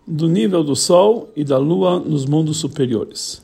do 0.07 0.29
nível 0.29 0.64
do 0.64 0.75
Sol 0.75 1.31
e 1.37 1.44
da 1.44 1.59
Lua 1.59 1.99
nos 1.99 2.25
mundos 2.25 2.57
superiores. 2.57 3.42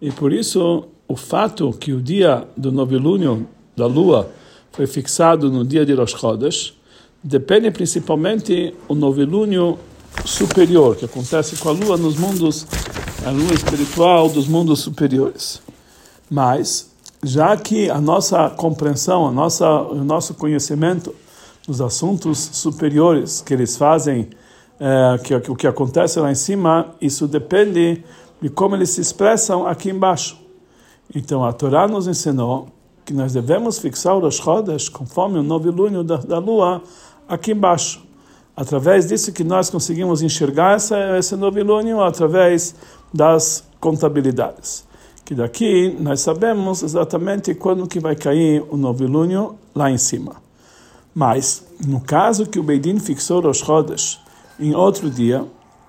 E 0.00 0.10
por 0.10 0.32
isso, 0.32 0.84
o 1.06 1.16
fato 1.16 1.72
que 1.72 1.92
o 1.92 2.00
dia 2.00 2.46
do 2.56 2.72
novilúnio 2.72 3.46
da 3.76 3.86
Lua 3.86 4.30
foi 4.72 4.86
fixado 4.86 5.50
no 5.50 5.64
dia 5.64 5.84
de 5.84 5.92
Rosh 5.92 6.12
Chodesh, 6.12 6.74
depende 7.22 7.70
principalmente 7.70 8.74
o 8.88 8.94
novilúnio 8.94 9.78
superior, 10.24 10.96
que 10.96 11.04
acontece 11.04 11.56
com 11.56 11.68
a 11.68 11.72
Lua 11.72 11.96
nos 11.96 12.16
mundos, 12.16 12.66
a 13.26 13.30
Lua 13.30 13.52
espiritual 13.54 14.28
dos 14.28 14.46
mundos 14.46 14.80
superiores. 14.80 15.60
Mas, 16.30 16.90
já 17.22 17.56
que 17.56 17.90
a 17.90 18.00
nossa 18.00 18.50
compreensão, 18.50 19.26
a 19.26 19.32
nossa, 19.32 19.68
o 19.68 20.04
nosso 20.04 20.34
conhecimento 20.34 21.14
dos 21.66 21.80
assuntos 21.80 22.38
superiores 22.52 23.40
que 23.40 23.52
eles 23.52 23.76
fazem, 23.76 24.28
é, 24.80 25.18
que, 25.18 25.34
o 25.50 25.56
que 25.56 25.66
acontece 25.66 26.20
lá 26.20 26.30
em 26.30 26.34
cima, 26.34 26.94
isso 27.00 27.26
depende 27.26 28.02
de 28.40 28.48
como 28.48 28.76
eles 28.76 28.90
se 28.90 29.00
expressam 29.00 29.66
aqui 29.66 29.90
embaixo. 29.90 30.38
Então, 31.14 31.44
a 31.44 31.52
Torá 31.52 31.88
nos 31.88 32.06
ensinou 32.06 32.68
que 33.04 33.14
nós 33.14 33.32
devemos 33.32 33.78
fixar 33.78 34.16
os 34.16 34.36
Chodesh 34.36 34.88
conforme 34.88 35.38
o 35.38 35.42
novilúnio 35.42 36.04
da, 36.04 36.16
da 36.16 36.38
lua 36.38 36.82
aqui 37.26 37.52
embaixo. 37.52 38.06
Através 38.60 39.06
disso 39.06 39.30
que 39.30 39.44
nós 39.44 39.70
conseguimos 39.70 40.20
enxergar 40.20 40.74
essa, 40.74 41.16
esse 41.16 41.36
novilúnio 41.36 42.02
através 42.02 42.74
das 43.14 43.62
contabilidades. 43.78 44.84
Que 45.24 45.32
daqui 45.32 45.96
nós 46.00 46.22
sabemos 46.22 46.82
exatamente 46.82 47.54
quando 47.54 47.86
que 47.86 48.00
vai 48.00 48.16
cair 48.16 48.64
o 48.68 48.76
novilúnio 48.76 49.54
lá 49.72 49.88
em 49.92 49.96
cima. 49.96 50.42
Mas, 51.14 51.64
no 51.86 52.00
caso 52.00 52.46
que 52.46 52.58
o 52.58 52.62
Beidin 52.64 52.98
fixou 52.98 53.46
os 53.46 53.58
Chodesh 53.58 54.18
em 54.58 54.74
outro 54.74 55.08
dia, 55.08 55.44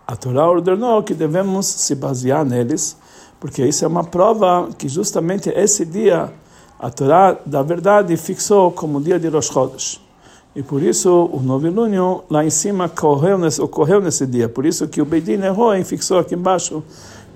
a 0.05 0.15
Torá 0.15 0.47
ordenou 0.47 1.01
que 1.01 1.15
devemos 1.15 1.65
se 1.65 1.95
basear 1.95 2.45
neles, 2.45 2.95
porque 3.39 3.65
isso 3.65 3.83
é 3.83 3.87
uma 3.87 4.03
prova 4.03 4.69
que 4.77 4.87
justamente 4.87 5.49
esse 5.49 5.83
dia 5.83 6.31
a 6.77 6.91
Torá, 6.91 7.35
da 7.43 7.63
verdade, 7.63 8.15
fixou 8.15 8.71
como 8.71 9.01
dia 9.01 9.19
de 9.19 9.27
Rosh 9.27 9.47
Chodesh. 9.47 10.08
E 10.55 10.63
por 10.63 10.81
isso 10.81 11.29
o 11.31 11.39
novilúnio 11.39 12.23
lá 12.29 12.43
em 12.43 12.49
cima 12.49 12.85
ocorreu 12.85 13.37
nesse, 13.37 13.61
ocorreu 13.61 14.01
nesse 14.01 14.25
dia. 14.25 14.49
Por 14.49 14.65
isso 14.65 14.87
que 14.87 15.01
o 15.01 15.05
Beidin 15.05 15.39
e 15.79 15.83
fixou 15.83 16.17
aqui 16.17 16.35
embaixo 16.35 16.83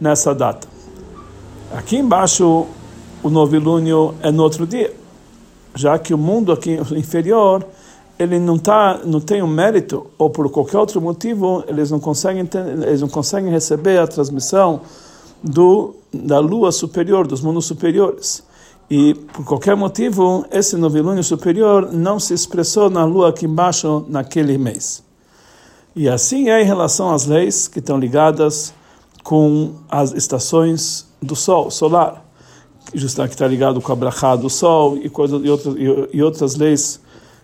nessa 0.02 0.34
data. 0.34 0.68
Aqui 1.72 1.98
embaixo 1.98 2.66
o 3.22 3.30
novilúnio 3.30 4.16
é 4.22 4.32
no 4.32 4.44
outro 4.44 4.68
dia, 4.68 4.94
já 5.74 5.98
que 5.98 6.14
o 6.14 6.18
mundo 6.18 6.52
aqui 6.52 6.80
inferior 6.96 7.66
ele 8.18 8.38
não 8.38 8.58
tá, 8.58 9.00
não 9.04 9.20
tem 9.20 9.42
um 9.42 9.48
mérito 9.48 10.06
ou 10.18 10.30
por 10.30 10.50
qualquer 10.50 10.78
outro 10.78 11.02
motivo 11.02 11.64
eles 11.68 11.90
não 11.90 12.00
conseguem 12.00 12.46
ter, 12.46 12.66
eles 12.84 13.02
não 13.02 13.10
conseguem 13.10 13.52
receber 13.52 13.98
a 13.98 14.08
transmissão 14.08 14.82
do 15.42 15.96
da 16.14 16.40
lua 16.40 16.72
superior 16.72 17.26
dos 17.26 17.42
mundos 17.42 17.66
superiores. 17.66 18.44
E, 18.90 19.14
por 19.14 19.46
qualquer 19.46 19.76
motivo, 19.76 20.46
esse 20.52 20.76
novilúnio 20.76 21.24
superior 21.24 21.92
não 21.92 22.20
se 22.20 22.34
expressou 22.34 22.90
na 22.90 23.06
lua 23.06 23.30
aqui 23.30 23.46
embaixo 23.46 24.06
naquele 24.08 24.58
mês. 24.58 25.04
E 25.96 26.10
assim 26.10 26.50
é 26.50 26.62
em 26.62 26.66
relação 26.66 27.14
às 27.14 27.26
leis 27.26 27.68
que 27.68 27.80
estão 27.80 27.98
ligadas 27.98 28.74
com 29.24 29.76
as 29.90 30.12
estações 30.12 31.08
do 31.22 31.36
sol, 31.36 31.72
solar, 31.72 32.26
justamente 32.94 33.30
que 33.30 33.36
está 33.36 33.48
ligado 33.48 33.80
com 33.80 33.92
a 33.92 33.96
brachá 33.96 34.36
do 34.36 34.50
sol 34.50 34.98
e, 34.98 35.10
coisa, 35.10 35.38
e, 35.38 35.50
outras, 35.50 35.76
e, 35.76 36.18
e 36.18 36.24
outras 36.24 36.56
leis 36.56 37.00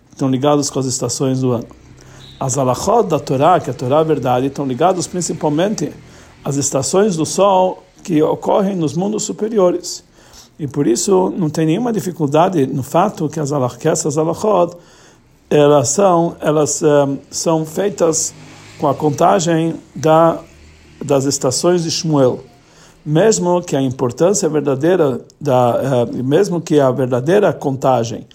que 0.08 0.14
estão 0.14 0.28
ligadas 0.28 0.68
com 0.68 0.78
as 0.78 0.86
estações 0.86 1.40
do 1.40 1.52
ano. 1.52 1.66
As 2.38 2.58
alachot 2.58 3.08
da 3.08 3.18
Torá, 3.18 3.60
que 3.60 3.70
a 3.70 3.74
Torá 3.74 4.00
é 4.00 4.04
verdade, 4.04 4.46
estão 4.46 4.66
ligadas 4.66 5.06
principalmente 5.06 5.92
às 6.44 6.56
estações 6.56 7.16
do 7.16 7.24
sol 7.24 7.82
que 8.02 8.22
ocorrem 8.22 8.76
nos 8.76 8.94
mundos 8.94 9.22
superiores. 9.22 10.02
E 10.60 10.68
por 10.68 10.86
isso 10.86 11.32
não 11.38 11.48
tem 11.48 11.64
nenhuma 11.64 11.90
dificuldade 11.90 12.66
no 12.66 12.82
fato 12.82 13.30
que, 13.30 13.40
as, 13.40 13.50
que 13.78 13.88
essas 13.88 14.18
alachot 14.18 14.76
elas 15.48 15.88
são 15.88 16.36
elas 16.38 16.82
um, 16.82 17.16
são 17.30 17.64
feitas 17.64 18.34
com 18.78 18.86
a 18.86 18.94
contagem 18.94 19.76
da 19.96 20.38
das 21.02 21.24
estações 21.24 21.82
de 21.82 21.90
Shmuel. 21.90 22.40
Mesmo 23.02 23.62
que 23.62 23.74
a 23.74 23.80
importância 23.80 24.46
verdadeira 24.50 25.22
da 25.40 26.04
uh, 26.04 26.22
mesmo 26.22 26.60
que 26.60 26.78
a 26.78 26.90
verdadeira 26.90 27.54
contagem 27.54 28.26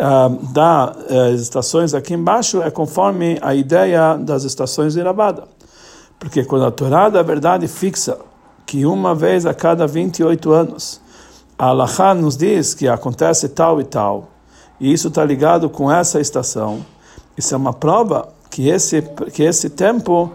uh, 0.00 0.46
das 0.50 0.96
uh, 1.10 1.34
estações 1.34 1.92
aqui 1.92 2.14
embaixo 2.14 2.62
é 2.62 2.70
conforme 2.70 3.38
a 3.42 3.54
ideia 3.54 4.16
das 4.16 4.44
estações 4.44 4.94
de 4.94 5.02
Rabada. 5.02 5.44
Porque 6.18 6.44
quando 6.44 6.64
a 6.64 6.70
Torá 6.70 7.10
da 7.10 7.22
verdade 7.22 7.68
fixa 7.68 8.18
que 8.64 8.86
uma 8.86 9.14
vez 9.14 9.44
a 9.44 9.52
cada 9.52 9.86
28 9.86 10.50
anos 10.50 11.06
a 11.58 11.66
Allahá 11.66 12.14
nos 12.14 12.36
diz 12.36 12.72
que 12.72 12.86
acontece 12.86 13.48
tal 13.48 13.80
e 13.80 13.84
tal, 13.84 14.28
e 14.80 14.92
isso 14.92 15.08
está 15.08 15.24
ligado 15.24 15.68
com 15.68 15.90
essa 15.90 16.20
estação. 16.20 16.84
Isso 17.36 17.52
é 17.52 17.56
uma 17.56 17.72
prova 17.72 18.28
que 18.50 18.68
esse, 18.68 19.02
que 19.32 19.42
esse 19.42 19.70
tempo 19.70 20.32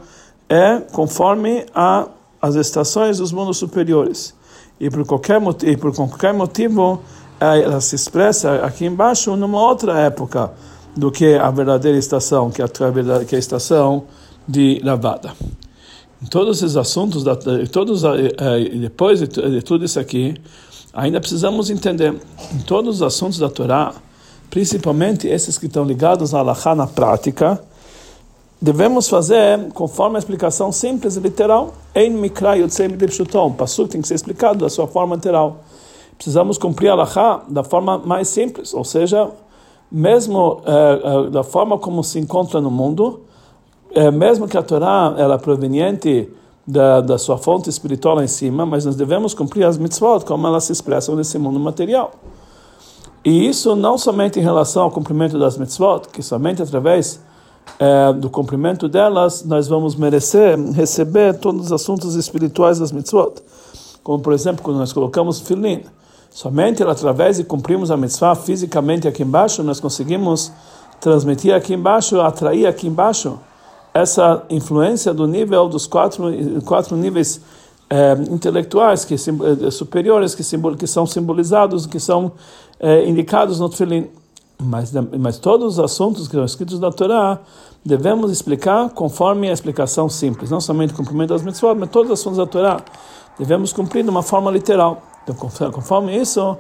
é 0.50 0.80
conforme 0.92 1.66
a, 1.74 2.08
as 2.42 2.56
estações 2.56 3.20
dos 3.20 3.32
mundos 3.32 3.58
superiores. 3.58 4.36
E 4.80 4.90
por 4.90 5.06
qualquer, 5.06 5.40
por 5.80 5.96
qualquer 5.96 6.34
motivo, 6.34 7.02
é, 7.40 7.62
ela 7.62 7.80
se 7.80 7.96
expressa 7.96 8.56
aqui 8.66 8.86
embaixo 8.86 9.36
numa 9.36 9.62
outra 9.62 9.98
época 10.00 10.52
do 10.96 11.12
que 11.12 11.36
a 11.36 11.50
verdadeira 11.50 11.98
estação, 11.98 12.52
que 12.52 12.62
é 12.62 12.66
a, 12.66 13.26
que 13.26 13.36
é 13.36 13.38
a 13.38 13.40
estação 13.40 14.04
de 14.48 14.82
lavada. 14.84 15.34
Em 16.22 16.26
todos 16.26 16.62
esses 16.62 16.78
assuntos, 16.78 17.24
todos, 17.72 18.04
eh, 18.04 18.32
eh, 18.38 18.78
depois 18.78 19.20
de 19.20 19.62
tudo 19.62 19.84
isso 19.84 20.00
aqui, 20.00 20.36
ainda 20.94 21.20
precisamos 21.20 21.70
entender 21.70 22.14
em 22.54 22.60
todos 22.60 22.98
os 22.98 23.02
assuntos 23.02 23.40
da 23.40 23.50
Torá, 23.50 23.94
principalmente 24.50 25.28
esses 25.28 25.58
que 25.58 25.66
estão 25.66 25.84
ligados 25.84 26.34
à 26.34 26.40
Allahá 26.40 26.76
na 26.76 26.86
prática, 26.86 27.60
devemos 28.62 29.10
fazer 29.10 29.74
conforme 29.74 30.16
a 30.16 30.20
explicação 30.20 30.72
simples 30.72 31.18
e 31.18 31.20
literal. 31.20 31.74
Ein 31.96 32.12
mikra 32.12 32.56
yotzei 32.56 32.88
midipshutom. 32.88 33.48
O 33.48 33.54
passo 33.56 33.88
tem 33.88 34.02
que 34.02 34.08
ser 34.08 34.14
explicado 34.14 34.60
da 34.60 34.70
sua 34.70 34.88
forma 34.88 35.16
literal. 35.16 35.64
Precisamos 36.16 36.58
cumprir 36.60 36.90
a 36.90 36.94
Allahá 36.94 37.44
da 37.50 37.64
forma 37.64 37.98
mais 37.98 38.28
simples, 38.28 38.74
ou 38.74 38.84
seja, 38.84 39.32
mesmo 39.92 40.62
eh, 40.66 41.02
eh, 41.04 41.30
da 41.32 41.44
forma 41.44 41.78
como 41.78 42.04
se 42.04 42.20
encontra 42.20 42.62
no 42.62 42.70
mundo, 42.70 43.22
eh, 43.94 44.12
mesmo 44.12 44.48
que 44.48 44.58
a 44.58 44.62
Torá 44.62 45.16
ela 45.18 45.36
é 45.36 45.38
proveniente 45.38 46.30
da, 46.66 47.02
da 47.02 47.18
sua 47.18 47.38
fonte 47.38 47.70
espiritual 47.70 48.16
lá 48.16 48.24
em 48.24 48.28
cima, 48.28 48.66
mas 48.66 48.86
nós 48.86 48.96
devemos 48.96 49.34
cumprir 49.34 49.66
as 49.66 49.78
mitzvot 49.78 50.26
como 50.26 50.48
elas 50.48 50.64
se 50.64 50.72
expressam 50.72 51.16
nesse 51.16 51.38
mundo 51.38 51.60
material. 51.60 52.12
E 53.24 53.48
isso 53.48 53.76
não 53.76 53.98
somente 53.98 54.40
em 54.40 54.44
relação 54.44 54.84
ao 54.84 54.92
cumprimento 54.92 55.38
das 55.38 55.58
mitzvot, 55.58 56.08
que 56.12 56.22
somente 56.22 56.62
através 56.62 57.22
é, 57.80 58.12
do 58.14 58.30
cumprimento 58.30 58.90
delas 58.90 59.44
nós 59.46 59.68
vamos 59.68 59.96
merecer 59.96 60.58
receber 60.74 61.38
todos 61.40 61.68
os 61.68 61.72
assuntos 61.72 62.16
espirituais 62.16 62.80
das 62.80 62.92
mitzvot. 62.92 63.36
Como, 64.04 64.20
por 64.20 64.34
exemplo, 64.34 64.62
quando 64.62 64.78
nós 64.78 64.92
colocamos 64.92 65.40
filin, 65.40 65.84
somente 66.30 66.84
através 66.84 67.38
de 67.38 67.46
cumprirmos 67.46 67.92
a 67.92 67.96
mitzvah 67.96 68.36
fisicamente 68.36 69.08
aqui 69.08 69.24
embaixo, 69.24 69.64
nós 69.64 69.80
conseguimos 69.80 70.52
transmitir 71.00 71.54
aqui 71.54 71.74
embaixo, 71.74 72.20
atrair 72.20 72.66
aqui 72.66 72.88
embaixo 72.88 73.40
essa 73.94 74.44
influência 74.50 75.14
do 75.14 75.28
nível 75.28 75.70
dos 75.70 75.86
quatro 75.86 76.24
quatro 76.66 76.96
níveis 76.96 77.40
é, 77.90 78.14
intelectuais 78.32 79.06
que 79.06 79.14
é, 79.14 79.72
superiores 79.72 80.34
que, 80.34 80.44
simbol, 80.44 80.76
que 80.76 80.88
são 80.88 81.06
simbolizados 81.06 81.86
que 81.86 82.00
são 82.00 82.32
é, 82.80 83.08
indicados 83.08 83.60
no 83.60 83.70
Tfilin 83.70 84.08
mas 84.60 84.92
mas 85.20 85.38
todos 85.38 85.74
os 85.74 85.80
assuntos 85.80 86.28
que 86.28 86.34
são 86.34 86.46
escritos 86.46 86.80
na 86.80 86.92
Torá 86.92 87.40
devemos 87.86 88.32
explicar 88.32 88.90
conforme 88.90 89.50
a 89.50 89.54
explicação 89.54 90.08
simples. 90.08 90.50
Não 90.50 90.62
somente 90.62 90.94
o 90.94 90.96
cumprimento 90.96 91.30
das 91.30 91.44
mitzvot 91.44 91.76
mas 91.76 91.90
todos 91.90 92.12
os 92.12 92.20
assuntos 92.20 92.38
da 92.38 92.48
Torá 92.48 92.80
devemos 93.38 93.74
cumprir 93.74 94.04
de 94.04 94.10
uma 94.10 94.24
forma 94.24 94.50
literal. 94.50 95.02
Então 95.24 95.36
conforme 95.72 96.16
isso 96.18 96.58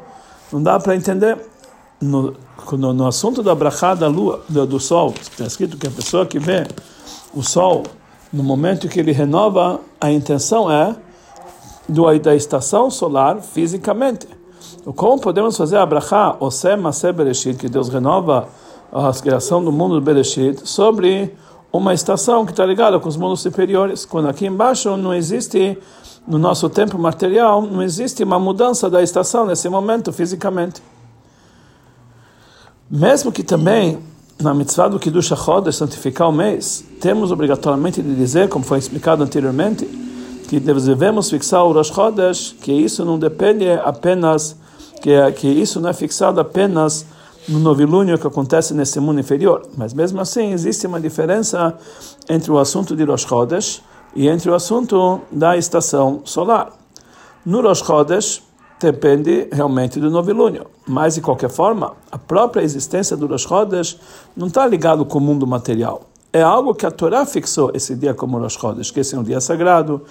não 0.51 0.61
dá 0.61 0.79
para 0.79 0.95
entender. 0.95 1.37
No, 2.01 2.33
no, 2.73 2.93
no 2.93 3.07
assunto 3.07 3.41
da 3.41 3.55
brachá 3.55 3.95
da 3.95 4.09
lua 4.09 4.43
do, 4.49 4.65
do 4.65 4.79
sol 4.79 5.13
está 5.21 5.45
escrito 5.45 5.77
que 5.77 5.87
a 5.87 5.91
pessoa 5.91 6.25
que 6.25 6.37
vê 6.37 6.67
o 7.33 7.41
sol, 7.41 7.83
no 8.31 8.43
momento 8.43 8.87
que 8.87 8.99
ele 8.99 9.11
renova, 9.11 9.79
a 9.99 10.11
intenção 10.11 10.71
é 10.71 10.95
do, 11.87 12.17
da 12.19 12.35
estação 12.35 12.89
solar 12.89 13.41
fisicamente. 13.41 14.27
Como 14.95 15.19
podemos 15.19 15.57
fazer 15.57 15.77
a 15.77 15.85
brachá, 15.85 16.35
Maseh 16.79 17.11
Bereshit, 17.11 17.57
que 17.57 17.69
Deus 17.69 17.89
renova 17.89 18.47
a 18.91 19.11
criação 19.13 19.63
do 19.63 19.71
mundo 19.71 19.95
do 19.95 20.01
Bereshit, 20.01 20.67
sobre 20.67 21.35
uma 21.71 21.93
estação 21.93 22.45
que 22.45 22.51
está 22.51 22.65
ligada 22.65 22.99
com 22.99 23.09
os 23.09 23.17
mundos 23.17 23.41
superiores, 23.41 24.05
quando 24.05 24.29
aqui 24.29 24.45
embaixo 24.45 24.95
não 24.95 25.13
existe, 25.13 25.77
no 26.27 26.37
nosso 26.37 26.69
tempo 26.69 26.97
material, 26.99 27.61
não 27.61 27.81
existe 27.81 28.23
uma 28.23 28.37
mudança 28.37 28.89
da 28.89 29.01
estação 29.01 29.45
nesse 29.45 29.67
momento 29.67 30.13
fisicamente. 30.13 30.81
Mesmo 32.89 33.31
que 33.31 33.43
também 33.43 33.99
na 34.41 34.53
mitzvah 34.53 34.87
do 34.87 34.99
Kiddush 34.99 35.31
HaChodesh, 35.31 35.75
santificar 35.75 36.29
o 36.29 36.31
mês, 36.31 36.83
temos 36.99 37.31
obrigatoriamente 37.31 38.01
de 38.01 38.15
dizer, 38.15 38.49
como 38.49 38.65
foi 38.65 38.79
explicado 38.79 39.23
anteriormente, 39.23 39.85
que 40.47 40.59
devemos 40.59 41.29
fixar 41.29 41.63
o 41.65 41.71
Rosh 41.71 41.87
Chodesh, 41.87 42.55
que 42.61 42.71
isso 42.71 43.03
não 43.03 43.17
depende 43.17 43.69
apenas, 43.83 44.55
que, 45.01 45.31
que 45.33 45.47
isso 45.47 45.79
não 45.79 45.89
é 45.89 45.93
fixado 45.93 46.39
apenas 46.39 47.05
no 47.47 47.59
novilúnio 47.59 48.17
que 48.17 48.27
acontece 48.27 48.73
nesse 48.73 48.99
mundo 48.99 49.19
inferior. 49.19 49.63
Mas 49.75 49.93
mesmo 49.93 50.21
assim, 50.21 50.51
existe 50.51 50.85
uma 50.85 50.99
diferença 50.99 51.75
entre 52.29 52.51
o 52.51 52.59
assunto 52.59 52.95
de 52.95 53.03
Rosh 53.03 53.23
Chodesh 53.23 53.81
e 54.15 54.27
entre 54.27 54.49
o 54.49 54.53
assunto 54.53 55.21
da 55.31 55.57
estação 55.57 56.21
solar. 56.23 56.71
No 57.45 57.61
Rosh 57.61 57.79
Chodesh, 57.79 58.43
depende 58.79 59.47
realmente 59.51 59.99
do 59.99 60.09
novilúnio. 60.09 60.67
Mas, 60.85 61.15
de 61.15 61.21
qualquer 61.21 61.49
forma, 61.49 61.93
a 62.11 62.17
própria 62.17 62.61
existência 62.61 63.15
do 63.15 63.27
Rosh 63.27 63.43
Chodesh 63.43 63.97
não 64.35 64.47
está 64.47 64.65
ligado 64.65 65.05
com 65.05 65.17
o 65.17 65.21
mundo 65.21 65.47
material. 65.47 66.09
É 66.31 66.41
algo 66.41 66.73
que 66.73 66.85
a 66.85 66.91
Torá 66.91 67.25
fixou 67.25 67.71
esse 67.73 67.95
dia 67.95 68.13
como 68.13 68.39
Rosh 68.39 68.57
Chodesh, 68.57 68.91
que 68.91 68.99
esse 68.99 69.15
é 69.15 69.19
um 69.19 69.23
dia 69.23 69.39
sagrado, 69.39 70.01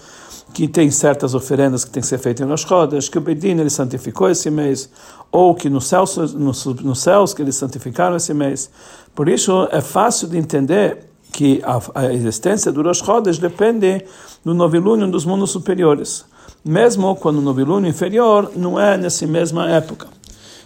que 0.55 0.69
tem 0.69 0.91
certas 0.91 1.35
oferendas 1.35 1.85
que 1.85 1.91
tem 1.91 2.01
que 2.01 2.07
ser 2.07 2.19
feitas 2.19 2.47
em 2.47 2.49
Rosh 2.49 2.63
Chodesh, 2.63 3.09
que 3.09 3.19
o 3.19 3.21
Bedin 3.21 3.59
ele 3.59 3.71
santificou 3.71 4.31
esse 4.31 4.51
mês, 4.51 4.89
ou 5.31 5.55
que 5.55 5.69
nos 5.69 5.87
céus, 5.87 6.17
nos, 6.35 6.65
nos 6.65 7.01
céus 7.01 7.35
que 7.35 7.43
eles 7.43 7.57
santificaram 7.57 8.17
esse 8.17 8.33
mês. 8.33 8.71
Por 9.15 9.29
isso, 9.29 9.67
é 9.71 9.81
fácil 9.81 10.29
de 10.29 10.39
entender 10.39 11.07
que 11.33 11.63
a, 11.65 11.81
a 11.95 12.13
existência 12.13 12.71
do 12.71 12.83
Rosh 12.83 12.99
Chodesh 12.99 13.39
depende 13.39 14.05
do 14.45 14.55
novilúnio 14.55 15.11
dos 15.11 15.25
mundos 15.25 15.51
superiores 15.51 16.25
mesmo 16.65 17.15
quando 17.17 17.39
o 17.39 17.43
novilúnio 17.43 17.89
inferior 17.89 18.53
não 18.55 18.79
é 18.79 18.97
nessa 18.97 19.27
mesma 19.27 19.71
época. 19.71 20.09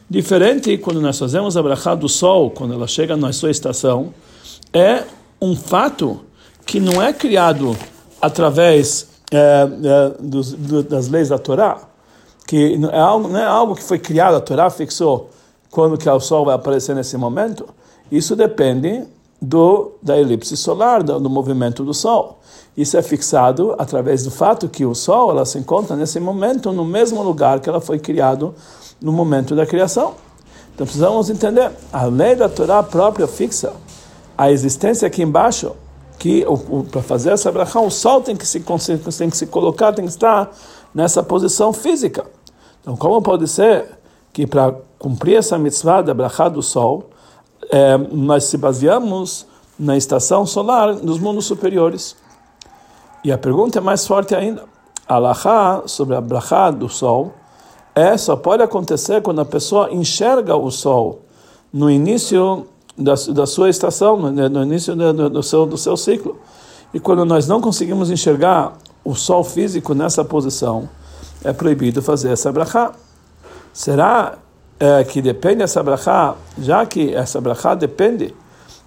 Diferente 0.09 0.77
quando 0.79 1.01
nós 1.01 1.19
fazemos 1.19 1.57
a 1.57 1.63
brachá 1.63 1.95
do 1.95 2.09
sol, 2.09 2.51
quando 2.51 2.75
ela 2.75 2.87
chega 2.87 3.17
na 3.17 3.33
sua 3.33 3.51
estação, 3.51 4.15
é 4.73 5.05
um 5.41 5.57
fato 5.57 6.21
que 6.65 6.79
não 6.79 7.03
é 7.03 7.13
criado 7.13 7.77
através 8.21 9.09
é, 9.33 9.37
é, 9.39 10.23
dos, 10.23 10.53
do, 10.53 10.83
das 10.83 11.09
leis 11.09 11.29
da 11.29 11.39
Torá, 11.39 11.81
que 12.47 12.79
é 12.93 12.99
algo, 12.99 13.29
não 13.29 13.41
é 13.41 13.45
algo 13.45 13.75
que 13.75 13.83
foi 13.83 13.99
criado, 13.99 14.37
a 14.37 14.41
Torá 14.41 14.71
fixou 14.71 15.31
quando 15.71 15.99
que 15.99 16.09
o 16.09 16.21
sol 16.21 16.45
vai 16.45 16.55
aparecer 16.55 16.95
nesse 16.95 17.17
momento. 17.17 17.69
Isso 18.11 18.37
depende 18.37 19.05
do 19.43 19.93
da 20.03 20.19
elipse 20.19 20.57
solar, 20.57 21.03
do, 21.03 21.19
do 21.19 21.29
movimento 21.29 21.85
do 21.85 21.93
sol. 21.93 22.41
Isso 22.77 22.97
é 22.97 23.03
fixado 23.03 23.75
através 23.79 24.23
do 24.23 24.31
fato 24.31 24.69
que 24.69 24.85
o 24.85 24.95
Sol 24.95 25.31
ela 25.31 25.47
se 25.47 25.59
encontra 25.59 25.97
nesse 25.97 26.21
momento 26.21 26.73
no 26.73 26.85
mesmo 26.85 27.23
lugar 27.23 27.61
que 27.61 27.69
ela 27.69 27.81
foi 27.81 27.99
criado 27.99 28.55
no 29.01 29.13
momento 29.13 29.57
da 29.57 29.65
criação. 29.65 30.15
Então 30.75 30.87
precisamos 30.87 31.31
entender, 31.31 31.71
a 31.91 32.05
lei 32.05 32.37
da 32.37 32.49
Torá 32.49 32.83
própria 32.83 33.27
fixa 33.27 33.73
a 34.37 34.51
existência 34.51 35.07
aqui 35.07 35.23
embaixo, 35.23 35.73
que 36.19 36.45
para 36.91 37.03
fazer 37.03 37.31
essa 37.31 37.51
brachá, 37.51 37.81
o 37.81 37.91
Sol 37.91 38.21
tem 38.21 38.37
que, 38.37 38.47
se, 38.47 38.61
tem 38.61 39.31
que 39.31 39.37
se 39.37 39.47
colocar, 39.47 39.93
tem 39.93 40.05
que 40.05 40.11
estar 40.11 40.51
nessa 40.95 41.23
posição 41.23 41.73
física. 41.73 42.27
Então 42.83 42.97
como 42.97 43.23
pode 43.23 43.49
ser 43.49 43.87
que 44.33 44.47
para 44.47 44.75
cumprir 44.99 45.37
essa 45.37 45.59
mitzvah 45.59 46.03
da 46.03 46.13
brachá 46.13 46.49
do 46.49 46.63
Sol, 46.63 47.09
é, 47.71 47.97
nós 47.97 48.45
se 48.45 48.59
baseamos 48.59 49.47
na 49.79 49.97
estação 49.97 50.45
solar 50.45 50.95
dos 50.95 51.19
mundos 51.19 51.47
superiores. 51.47 52.17
E 53.27 53.33
a 53.33 53.37
pergunta 53.37 53.79
é 53.79 53.81
mais 53.81 54.07
forte 54.07 54.37
ainda. 54.37 54.63
Alahá 55.09 55.83
sobre 55.87 56.15
a 56.15 56.21
brachá 56.21 56.71
do 56.71 56.89
sol 56.89 57.35
é 57.93 58.17
só 58.17 58.37
pode 58.37 58.63
acontecer 58.63 59.21
quando 59.21 59.41
a 59.41 59.45
pessoa 59.45 59.93
enxerga 59.93 60.55
o 60.55 60.71
sol 60.71 61.23
no 61.73 61.91
início 61.91 62.69
da, 62.97 63.15
da 63.35 63.45
sua 63.45 63.69
estação, 63.69 64.17
no, 64.17 64.49
no 64.49 64.63
início 64.63 64.95
do, 64.95 65.29
do, 65.29 65.43
seu, 65.43 65.67
do 65.67 65.77
seu 65.77 65.97
ciclo. 65.97 66.39
E 66.95 67.01
quando 67.01 67.25
nós 67.25 67.49
não 67.49 67.61
conseguimos 67.61 68.13
enxergar 68.13 68.75
o 69.05 69.17
sol 69.17 69.43
físico 69.43 69.93
nessa 69.93 70.25
posição, 70.25 70.89
é 71.43 71.53
proibido 71.53 72.01
fazer 72.01 72.31
essa 72.31 72.53
brachá. 72.53 72.93
Será 73.73 74.39
é, 74.79 75.03
que 75.03 75.21
depende 75.21 75.65
essa 75.65 75.83
brachá, 75.83 76.37
já 76.57 76.87
que 76.87 77.13
essa 77.13 77.41
brachá 77.41 77.75
depende 77.75 78.33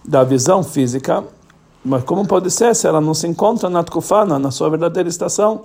da 0.06 0.24
visão 0.24 0.64
física, 0.64 1.26
mas 1.90 2.04
como 2.04 2.26
pode 2.26 2.52
ser 2.52 2.76
se 2.76 2.88
ela 2.88 3.02
não 3.02 3.16
se 3.16 3.28
encontra 3.28 3.68
na 3.68 3.84
Tkufana, 3.84 4.38
na 4.38 4.52
sua 4.52 4.70
verdadeira 4.70 5.10
estação? 5.10 5.62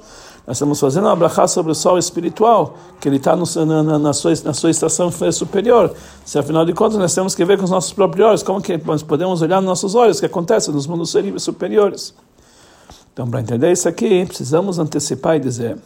Nós 0.47 0.57
estamos 0.57 0.81
fazendo 0.81 1.05
uma 1.05 1.15
brachá 1.15 1.47
sobre 1.47 1.71
o 1.71 1.75
sol 1.75 1.99
espiritual, 1.99 2.77
que 2.99 3.09
ele 3.09 3.17
está 3.17 3.37
na, 3.37 3.99
na, 3.99 4.13
sua, 4.15 4.33
na 4.43 4.55
sua 4.55 4.71
estação 4.71 5.11
superior. 5.31 5.95
Se 6.25 6.39
afinal 6.39 6.65
de 6.65 6.73
contas 6.73 6.99
nós 6.99 7.15
temos 7.15 7.35
que 7.35 7.45
ver 7.45 7.59
com 7.59 7.65
os 7.65 7.71
nossos 7.71 7.93
próprios 7.93 8.27
olhos, 8.27 8.43
como 8.43 8.63
que 8.63 8.77
nós 8.79 9.03
podemos 9.03 9.43
olhar 9.43 9.57
nos 9.57 9.69
nossos 9.69 9.95
olhos 9.95 10.17
o 10.17 10.21
que 10.21 10.27
acontece 10.27 10.71
nos 10.71 10.87
mundos 10.87 11.15
superiores? 11.39 12.15
Então, 13.13 13.29
para 13.29 13.41
entender 13.41 13.71
isso 13.71 13.87
aqui, 13.87 14.25
precisamos 14.25 14.79
antecipar 14.79 15.37
e 15.37 15.41
dizer 15.41 15.77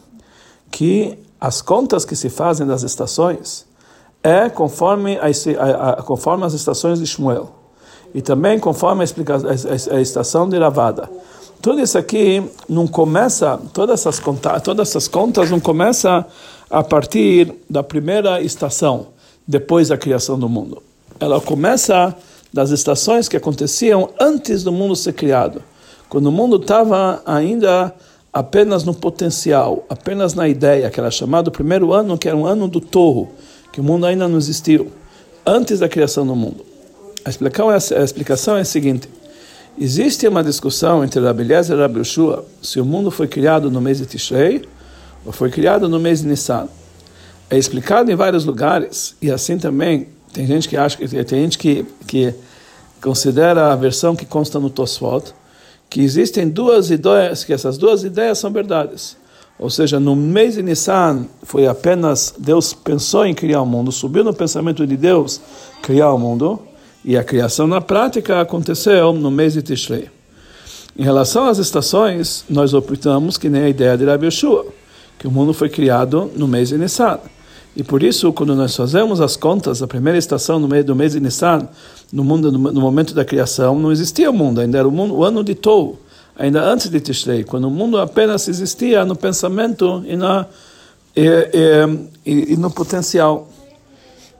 que 0.71 1.19
as 1.39 1.61
contas 1.61 2.05
que 2.05 2.15
se 2.15 2.29
fazem 2.29 2.65
das 2.65 2.83
estações 2.83 3.65
é 4.23 4.49
conforme, 4.49 5.17
a, 5.17 5.25
a, 5.25 5.89
a, 5.91 6.01
conforme 6.01 6.45
as 6.45 6.53
estações 6.53 6.97
de 6.97 7.05
Shmuel 7.05 7.58
e 8.13 8.21
também 8.21 8.59
conforme 8.59 9.03
a, 9.03 9.93
a, 9.93 9.97
a 9.97 10.01
estação 10.01 10.47
de 10.47 10.57
Ravada. 10.57 11.09
Tudo 11.61 11.81
isso 11.81 11.97
aqui 11.97 12.41
não 12.69 12.87
começa, 12.87 13.59
todas 13.73 13.99
essas, 13.99 14.19
contas, 14.19 14.61
todas 14.61 14.87
essas 14.87 15.07
contas 15.07 15.51
não 15.51 15.59
começa 15.59 16.25
a 16.69 16.83
partir 16.83 17.53
da 17.69 17.83
primeira 17.83 18.41
estação, 18.41 19.07
depois 19.45 19.89
da 19.89 19.97
criação 19.97 20.39
do 20.39 20.47
mundo. 20.47 20.81
Ela 21.19 21.41
começa 21.41 22.15
das 22.53 22.69
estações 22.71 23.27
que 23.27 23.35
aconteciam 23.35 24.09
antes 24.19 24.63
do 24.63 24.71
mundo 24.71 24.95
ser 24.95 25.13
criado, 25.13 25.61
quando 26.07 26.27
o 26.27 26.31
mundo 26.31 26.55
estava 26.55 27.21
ainda 27.25 27.93
apenas 28.31 28.83
no 28.83 28.93
potencial, 28.93 29.85
apenas 29.89 30.33
na 30.33 30.47
ideia, 30.47 30.89
que 30.89 30.99
era 30.99 31.11
chamado 31.11 31.49
o 31.49 31.51
primeiro 31.51 31.91
ano, 31.91 32.17
que 32.17 32.27
era 32.27 32.37
um 32.37 32.45
ano 32.45 32.67
do 32.67 32.79
torro, 32.79 33.29
que 33.71 33.81
o 33.81 33.83
mundo 33.83 34.05
ainda 34.05 34.27
não 34.27 34.37
existiu, 34.37 34.91
antes 35.45 35.79
da 35.79 35.89
criação 35.89 36.25
do 36.25 36.35
mundo. 36.35 36.68
A 37.25 37.29
explicação, 37.29 37.71
é, 37.71 37.75
a 37.75 38.03
explicação 38.03 38.57
é 38.57 38.61
a 38.61 38.65
seguinte: 38.65 39.09
existe 39.79 40.27
uma 40.27 40.43
discussão 40.43 41.03
entre 41.03 41.19
Rabi 41.19 41.43
e 41.43 41.75
Rabi 41.75 41.99
Ushua 41.99 42.45
se 42.61 42.79
o 42.79 42.85
mundo 42.85 43.11
foi 43.11 43.27
criado 43.27 43.69
no 43.69 43.81
mês 43.81 43.97
de 43.97 44.05
Tishrei 44.05 44.67
ou 45.25 45.31
foi 45.31 45.49
criado 45.49 45.89
no 45.89 45.99
mês 45.99 46.21
de 46.21 46.27
Nissan. 46.27 46.67
É 47.49 47.57
explicado 47.57 48.11
em 48.11 48.15
vários 48.15 48.45
lugares 48.45 49.15
e 49.21 49.31
assim 49.31 49.57
também 49.57 50.07
tem 50.31 50.45
gente 50.45 50.69
que 50.69 50.77
acha 50.77 50.97
tem 50.97 51.41
gente 51.41 51.57
que, 51.57 51.85
que 52.05 52.33
considera 53.01 53.73
a 53.73 53.75
versão 53.75 54.15
que 54.15 54.25
consta 54.25 54.59
no 54.59 54.69
Tosfot 54.69 55.33
que 55.89 56.01
existem 56.01 56.47
duas 56.47 56.91
ideias 56.91 57.43
que 57.43 57.51
essas 57.51 57.77
duas 57.77 58.03
ideias 58.03 58.37
são 58.37 58.51
verdades. 58.51 59.17
Ou 59.57 59.69
seja, 59.69 59.99
no 59.99 60.15
mês 60.15 60.53
de 60.53 60.63
Nissan 60.63 61.25
foi 61.43 61.67
apenas 61.67 62.33
Deus 62.37 62.71
pensou 62.71 63.25
em 63.25 63.33
criar 63.33 63.61
o 63.61 63.65
mundo, 63.65 63.91
subiu 63.91 64.23
no 64.23 64.33
pensamento 64.33 64.87
de 64.87 64.95
Deus 64.95 65.41
criar 65.81 66.13
o 66.13 66.17
mundo 66.17 66.61
e 67.03 67.17
a 67.17 67.23
criação 67.23 67.67
na 67.67 67.81
prática 67.81 68.41
aconteceu 68.41 69.13
no 69.13 69.31
mês 69.31 69.53
de 69.53 69.61
Tishrei. 69.61 70.09
Em 70.97 71.03
relação 71.03 71.47
às 71.47 71.57
estações, 71.57 72.43
nós 72.49 72.73
optamos 72.73 73.37
que 73.37 73.49
nem 73.49 73.63
a 73.63 73.69
ideia 73.69 73.97
de 73.97 74.05
Rabi 74.05 74.25
Yeshua, 74.25 74.65
que 75.17 75.27
o 75.27 75.31
mundo 75.31 75.53
foi 75.53 75.69
criado 75.69 76.29
no 76.35 76.47
mês 76.47 76.69
de 76.69 76.77
Nissan. 76.77 77.19
E 77.75 77.83
por 77.83 78.03
isso, 78.03 78.33
quando 78.33 78.55
nós 78.55 78.75
fazemos 78.75 79.21
as 79.21 79.37
contas, 79.37 79.81
a 79.81 79.87
primeira 79.87 80.17
estação 80.17 80.59
no 80.59 80.67
meio 80.67 80.83
do 80.83 80.95
mês 80.95 81.13
de 81.13 81.19
Nissan, 81.19 81.69
no 82.11 82.23
mundo 82.23 82.51
no 82.51 82.81
momento 82.81 83.13
da 83.13 83.23
criação, 83.23 83.79
não 83.79 83.91
existia 83.91 84.29
o 84.29 84.33
mundo, 84.33 84.59
ainda 84.59 84.77
era 84.77 84.87
o, 84.87 84.91
mundo, 84.91 85.15
o 85.15 85.23
ano 85.23 85.43
de 85.43 85.55
Tou, 85.55 85.97
ainda 86.35 86.61
antes 86.61 86.89
de 86.89 86.99
Tishrei, 86.99 87.43
quando 87.43 87.65
o 87.65 87.71
mundo 87.71 87.97
apenas 87.97 88.47
existia 88.47 89.05
no 89.05 89.15
pensamento 89.15 90.03
e, 90.05 90.17
na, 90.17 90.45
e, 91.15 91.27
e, 92.25 92.53
e 92.53 92.57
no 92.57 92.69
potencial. 92.71 93.47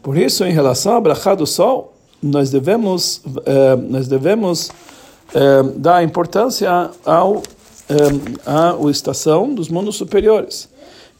Por 0.01 0.17
isso, 0.17 0.43
em 0.43 0.51
relação 0.51 0.97
a 0.97 1.01
Brachá 1.01 1.35
do 1.35 1.45
Sol, 1.45 1.88
nós 2.21 2.49
devemos, 2.49 3.21
eh, 3.45 3.75
nós 3.75 4.07
devemos 4.07 4.69
eh, 5.33 5.63
dar 5.75 6.03
importância 6.03 6.91
ao, 7.05 7.41
eh, 7.89 7.95
à 8.45 8.75
estação 8.89 9.53
dos 9.53 9.69
mundos 9.69 9.95
superiores, 9.95 10.69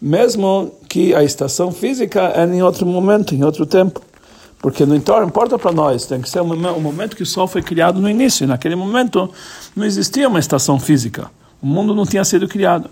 mesmo 0.02 0.72
que 0.88 1.14
a 1.14 1.24
estação 1.24 1.72
física 1.72 2.32
é 2.36 2.46
em 2.46 2.62
outro 2.62 2.86
momento, 2.86 3.34
em 3.34 3.44
outro 3.44 3.66
tempo. 3.66 4.02
Porque 4.62 4.86
não 4.86 4.96
importa 4.96 5.58
para 5.58 5.72
nós, 5.72 6.06
tem 6.06 6.20
que 6.20 6.30
ser 6.30 6.42
o 6.42 6.46
momento 6.46 7.16
que 7.16 7.24
o 7.24 7.26
Sol 7.26 7.48
foi 7.48 7.62
criado 7.62 8.02
no 8.02 8.10
início. 8.10 8.46
Naquele 8.46 8.76
momento 8.76 9.30
não 9.74 9.86
existia 9.86 10.28
uma 10.28 10.40
estação 10.40 10.78
física. 10.78 11.32
O 11.62 11.66
mundo 11.66 11.96
não 11.96 12.06
tinha 12.06 12.26
sido 12.26 12.46
criado. 12.46 12.90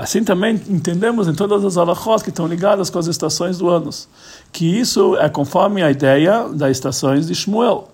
Assim 0.00 0.24
também 0.24 0.58
entendemos 0.66 1.28
em 1.28 1.34
todas 1.34 1.62
as 1.62 1.76
alahós 1.76 2.22
que 2.22 2.30
estão 2.30 2.46
ligadas 2.46 2.88
com 2.88 2.98
as 2.98 3.06
estações 3.06 3.58
do 3.58 3.68
ano, 3.68 3.90
que 4.50 4.64
isso 4.64 5.14
é 5.18 5.28
conforme 5.28 5.82
a 5.82 5.90
ideia 5.90 6.48
das 6.48 6.70
estações 6.70 7.26
de 7.26 7.34
Shmuel, 7.34 7.86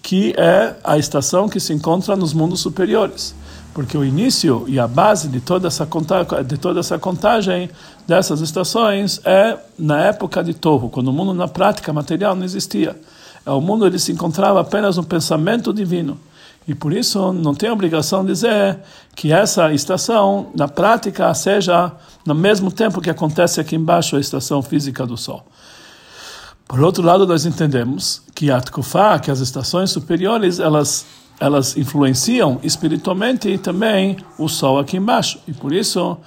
que 0.00 0.32
é 0.38 0.76
a 0.84 0.96
estação 0.96 1.48
que 1.48 1.58
se 1.58 1.72
encontra 1.72 2.14
nos 2.14 2.32
mundos 2.32 2.60
superiores. 2.60 3.34
Porque 3.74 3.98
o 3.98 4.04
início 4.04 4.66
e 4.68 4.78
a 4.78 4.86
base 4.86 5.26
de 5.26 5.40
toda 5.40 5.66
essa 5.66 5.84
contagem, 5.84 6.44
de 6.44 6.56
toda 6.56 6.78
essa 6.78 6.96
contagem 6.96 7.68
dessas 8.06 8.40
estações 8.40 9.20
é 9.24 9.58
na 9.76 10.00
época 10.00 10.44
de 10.44 10.54
Torro, 10.54 10.88
quando 10.88 11.08
o 11.08 11.12
mundo 11.12 11.34
na 11.34 11.48
prática 11.48 11.92
material 11.92 12.36
não 12.36 12.44
existia. 12.44 12.94
o 13.44 13.60
mundo 13.60 13.84
ele 13.84 13.98
se 13.98 14.12
encontrava 14.12 14.60
apenas 14.60 14.96
no 14.96 15.02
pensamento 15.02 15.72
divino. 15.72 16.20
E 16.68 16.74
por 16.74 16.92
isso 16.92 17.32
não 17.32 17.54
tem 17.54 17.70
obrigação 17.70 18.20
de 18.20 18.30
dizer 18.30 18.78
que 19.16 19.32
essa 19.32 19.72
estação, 19.72 20.50
na 20.54 20.68
prática, 20.68 21.32
seja 21.32 21.90
no 22.26 22.34
mesmo 22.34 22.70
tempo 22.70 23.00
que 23.00 23.08
acontece 23.08 23.58
aqui 23.58 23.74
embaixo 23.74 24.16
a 24.16 24.20
estação 24.20 24.60
física 24.60 25.06
do 25.06 25.16
Sol. 25.16 25.46
Por 26.68 26.80
outro 26.80 27.02
lado, 27.02 27.26
nós 27.26 27.46
entendemos 27.46 28.20
que 28.34 28.50
a 28.50 28.60
Tkufá, 28.60 29.18
que 29.18 29.30
as 29.30 29.40
estações 29.40 29.90
superiores, 29.90 30.60
elas 30.60 31.06
elas 31.40 31.76
influenciam 31.76 32.58
espiritualmente 32.64 33.56
também 33.58 34.16
o 34.36 34.48
Sol 34.48 34.78
aqui 34.78 34.96
embaixo. 34.96 35.38
E 35.46 35.52
por 35.52 35.72
isso 35.72 36.18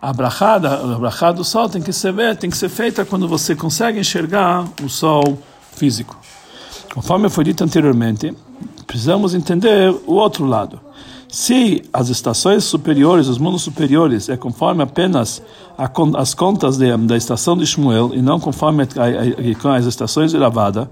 a 0.00 0.12
brachada, 0.12 0.72
a 0.74 0.98
brachada 0.98 1.34
do 1.34 1.44
Sol 1.44 1.68
tem 1.68 1.82
que 1.82 1.92
ser 1.92 2.14
tem 2.36 2.48
que 2.48 2.56
ser 2.56 2.68
feita 2.70 3.04
quando 3.04 3.28
você 3.28 3.54
consegue 3.54 3.98
enxergar 3.98 4.64
o 4.82 4.88
Sol 4.88 5.38
físico. 5.72 6.16
Conforme 6.94 7.28
foi 7.28 7.44
dito 7.44 7.62
anteriormente, 7.62 8.34
precisamos 8.90 9.34
entender 9.34 9.94
o 10.04 10.14
outro 10.14 10.44
lado. 10.44 10.80
Se 11.28 11.84
as 11.92 12.08
estações 12.08 12.64
superiores, 12.64 13.28
os 13.28 13.38
mundos 13.38 13.62
superiores, 13.62 14.28
é 14.28 14.36
conforme 14.36 14.82
apenas 14.82 15.40
a, 15.78 15.88
as 16.18 16.34
contas 16.34 16.76
de, 16.76 16.96
da 16.96 17.16
estação 17.16 17.56
de 17.56 17.64
Shmuel 17.64 18.10
e 18.12 18.20
não 18.20 18.40
conforme 18.40 18.82
a, 18.82 19.68
a, 19.68 19.76
as 19.76 19.86
estações 19.86 20.32
de 20.32 20.38
Ravada, 20.38 20.90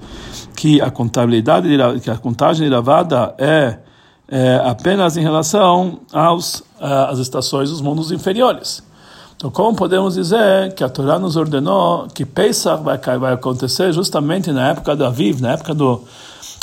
que 0.54 0.80
a 0.80 0.92
contabilidade, 0.92 1.68
de, 1.68 2.00
que 2.00 2.08
a 2.08 2.16
contagem 2.16 2.68
de 2.68 2.72
Ravada 2.72 3.34
é, 3.36 3.78
é 4.28 4.62
apenas 4.64 5.16
em 5.16 5.22
relação 5.22 5.98
aos 6.12 6.62
às 6.80 7.18
estações 7.18 7.70
dos 7.70 7.80
mundos 7.80 8.12
inferiores. 8.12 8.80
Então, 9.36 9.50
como 9.50 9.76
podemos 9.76 10.14
dizer 10.14 10.72
que 10.74 10.84
a 10.84 10.88
Torá 10.88 11.18
nos 11.18 11.34
ordenou 11.34 12.06
que 12.14 12.24
Pesach 12.24 12.80
vai, 12.80 12.98
vai 13.18 13.32
acontecer 13.32 13.92
justamente 13.92 14.52
na 14.52 14.68
época 14.68 14.94
da 14.94 15.08
Aviv, 15.08 15.40
na 15.40 15.54
época 15.54 15.74
do 15.74 16.04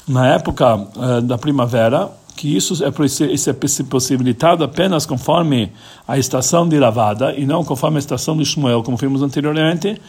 na 0.08 0.34
época 0.34 0.76
uh, 0.76 1.22
da 1.22 1.38
primavera, 1.38 2.10
que 2.36 2.56
isso 2.56 2.84
é, 2.84 2.92
isso 3.32 3.50
é 3.50 3.54
possibilitado 3.54 4.64
apenas 4.64 5.06
conforme 5.06 5.72
a 6.08 6.18
estação 6.18 6.68
de 6.68 6.78
lavada 6.78 7.34
e 7.34 7.46
não 7.46 7.64
conforme 7.64 7.98
a 7.98 8.00
estação 8.00 8.36
de 8.36 8.46
Shmuel, 8.46 8.84
como 8.84 8.98
vimos 8.98 9.22
anteriormente. 9.22 10.00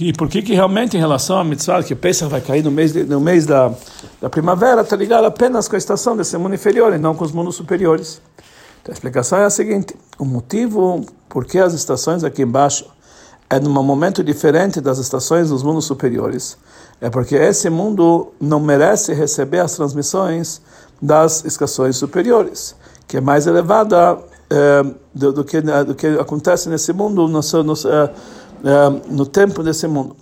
E 0.00 0.12
por 0.12 0.28
que 0.28 0.42
que 0.42 0.54
realmente 0.54 0.96
em 0.96 1.00
relação 1.00 1.38
à 1.38 1.44
mitzvah 1.44 1.82
que 1.82 1.94
Pesach 1.94 2.30
vai 2.30 2.40
cair 2.40 2.64
no 2.64 2.70
mês 2.70 2.92
de, 2.92 3.04
no 3.04 3.20
mês 3.20 3.44
da, 3.44 3.72
da 4.20 4.30
primavera 4.30 4.80
está 4.80 4.96
ligado 4.96 5.24
apenas 5.24 5.68
com 5.68 5.74
a 5.74 5.78
estação 5.78 6.16
desse 6.16 6.36
mundo 6.38 6.54
inferior 6.54 6.94
e 6.94 6.98
não 6.98 7.14
com 7.14 7.24
os 7.24 7.32
mundos 7.32 7.56
superiores? 7.56 8.20
Então, 8.80 8.92
a 8.92 8.94
explicação 8.94 9.38
é 9.38 9.44
a 9.44 9.50
seguinte: 9.50 9.94
o 10.18 10.24
motivo 10.24 11.04
por 11.28 11.44
que 11.44 11.58
as 11.58 11.74
estações 11.74 12.24
aqui 12.24 12.42
embaixo 12.42 12.86
é 13.50 13.60
num 13.60 13.82
momento 13.82 14.24
diferente 14.24 14.80
das 14.80 14.98
estações 14.98 15.50
dos 15.50 15.62
mundos 15.62 15.84
superiores 15.84 16.56
é 17.02 17.10
porque 17.10 17.34
esse 17.34 17.68
mundo 17.68 18.28
não 18.40 18.60
merece 18.60 19.12
receber 19.12 19.58
as 19.58 19.74
transmissões 19.74 20.62
das 21.02 21.44
estações 21.44 21.96
superiores, 21.96 22.76
que 23.08 23.16
é 23.16 23.20
mais 23.20 23.48
elevada 23.48 24.20
é, 24.48 24.84
do, 25.12 25.32
do, 25.32 25.44
que, 25.44 25.60
do 25.60 25.96
que 25.96 26.06
acontece 26.06 26.68
nesse 26.68 26.92
mundo, 26.92 27.26
no, 27.26 27.40
no, 27.40 27.72
é, 27.72 28.10
no 29.10 29.26
tempo 29.26 29.64
desse 29.64 29.88
mundo. 29.88 30.14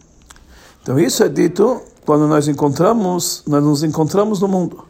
Então 0.82 0.98
isso 0.98 1.22
é 1.22 1.28
dito 1.28 1.82
quando 2.06 2.26
nós 2.26 2.48
encontramos, 2.48 3.44
nós 3.46 3.62
nos 3.62 3.82
encontramos 3.82 4.40
no 4.40 4.48
mundo. 4.48 4.82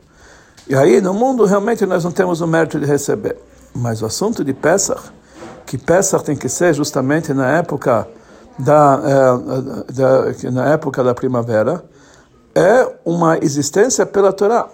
E 0.68 0.76
aí 0.76 1.00
no 1.00 1.12
mundo 1.12 1.44
realmente 1.44 1.85
nós 1.87 2.05
não 2.05 2.12
temos 2.12 2.40
o 2.40 2.46
mérito 2.46 2.79
de 2.79 2.87
receber. 2.87 3.37
Mas 3.74 4.00
o 4.00 4.07
assunto 4.07 4.44
de 4.44 4.55
Pesach, 4.55 5.11
que 5.66 5.76
Pesach 5.76 6.22
tem 6.24 6.37
que 6.37 6.48
ser 6.48 6.72
justamente 6.72 7.35
na 7.35 7.50
época 7.50 8.07
da, 8.61 8.96
da 9.92 10.51
na 10.51 10.73
época 10.73 11.03
da 11.03 11.14
primavera, 11.14 11.85
é 12.55 12.88
uma 13.05 13.38
existência 13.38 14.05
pela 14.05 14.33
Torá 14.33 14.68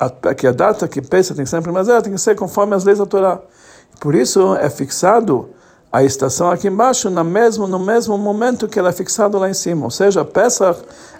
a, 0.00 0.34
que 0.34 0.46
a 0.46 0.52
data 0.52 0.88
que 0.88 1.02
pensa 1.02 1.34
tem 1.34 1.44
que 1.44 1.50
ser 1.50 1.56
na 1.56 1.62
primavera 1.62 2.00
tem 2.00 2.12
que 2.12 2.18
ser 2.18 2.34
conforme 2.34 2.74
as 2.74 2.84
leis 2.84 2.98
da 2.98 3.04
Torá. 3.04 3.38
Por 4.00 4.14
isso 4.14 4.56
é 4.56 4.70
fixado 4.70 5.50
a 5.92 6.02
estação 6.02 6.50
aqui 6.50 6.68
embaixo 6.68 7.10
no 7.10 7.22
mesmo, 7.22 7.66
no 7.66 7.78
mesmo 7.78 8.16
momento 8.16 8.66
que 8.66 8.78
ela 8.78 8.88
é 8.88 8.92
fixada 8.92 9.36
lá 9.36 9.50
em 9.50 9.54
cima. 9.54 9.84
Ou 9.84 9.90
seja, 9.90 10.24
peça 10.24 10.74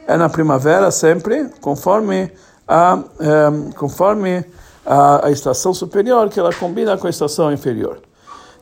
é 0.07 0.17
na 0.17 0.31
primavera 0.31 0.91
sempre, 0.91 1.51
conforme 1.61 2.33
a, 2.67 3.03
é, 3.21 3.73
conforme 3.77 4.45
a, 4.87 5.27
a, 5.27 5.31
estação 5.31 5.75
superior, 5.75 6.31
que 6.31 6.41
ela 6.41 6.55
combina 6.55 6.97
com 6.97 7.07
a 7.07 7.11
estação 7.11 7.53
inferior. 7.53 7.99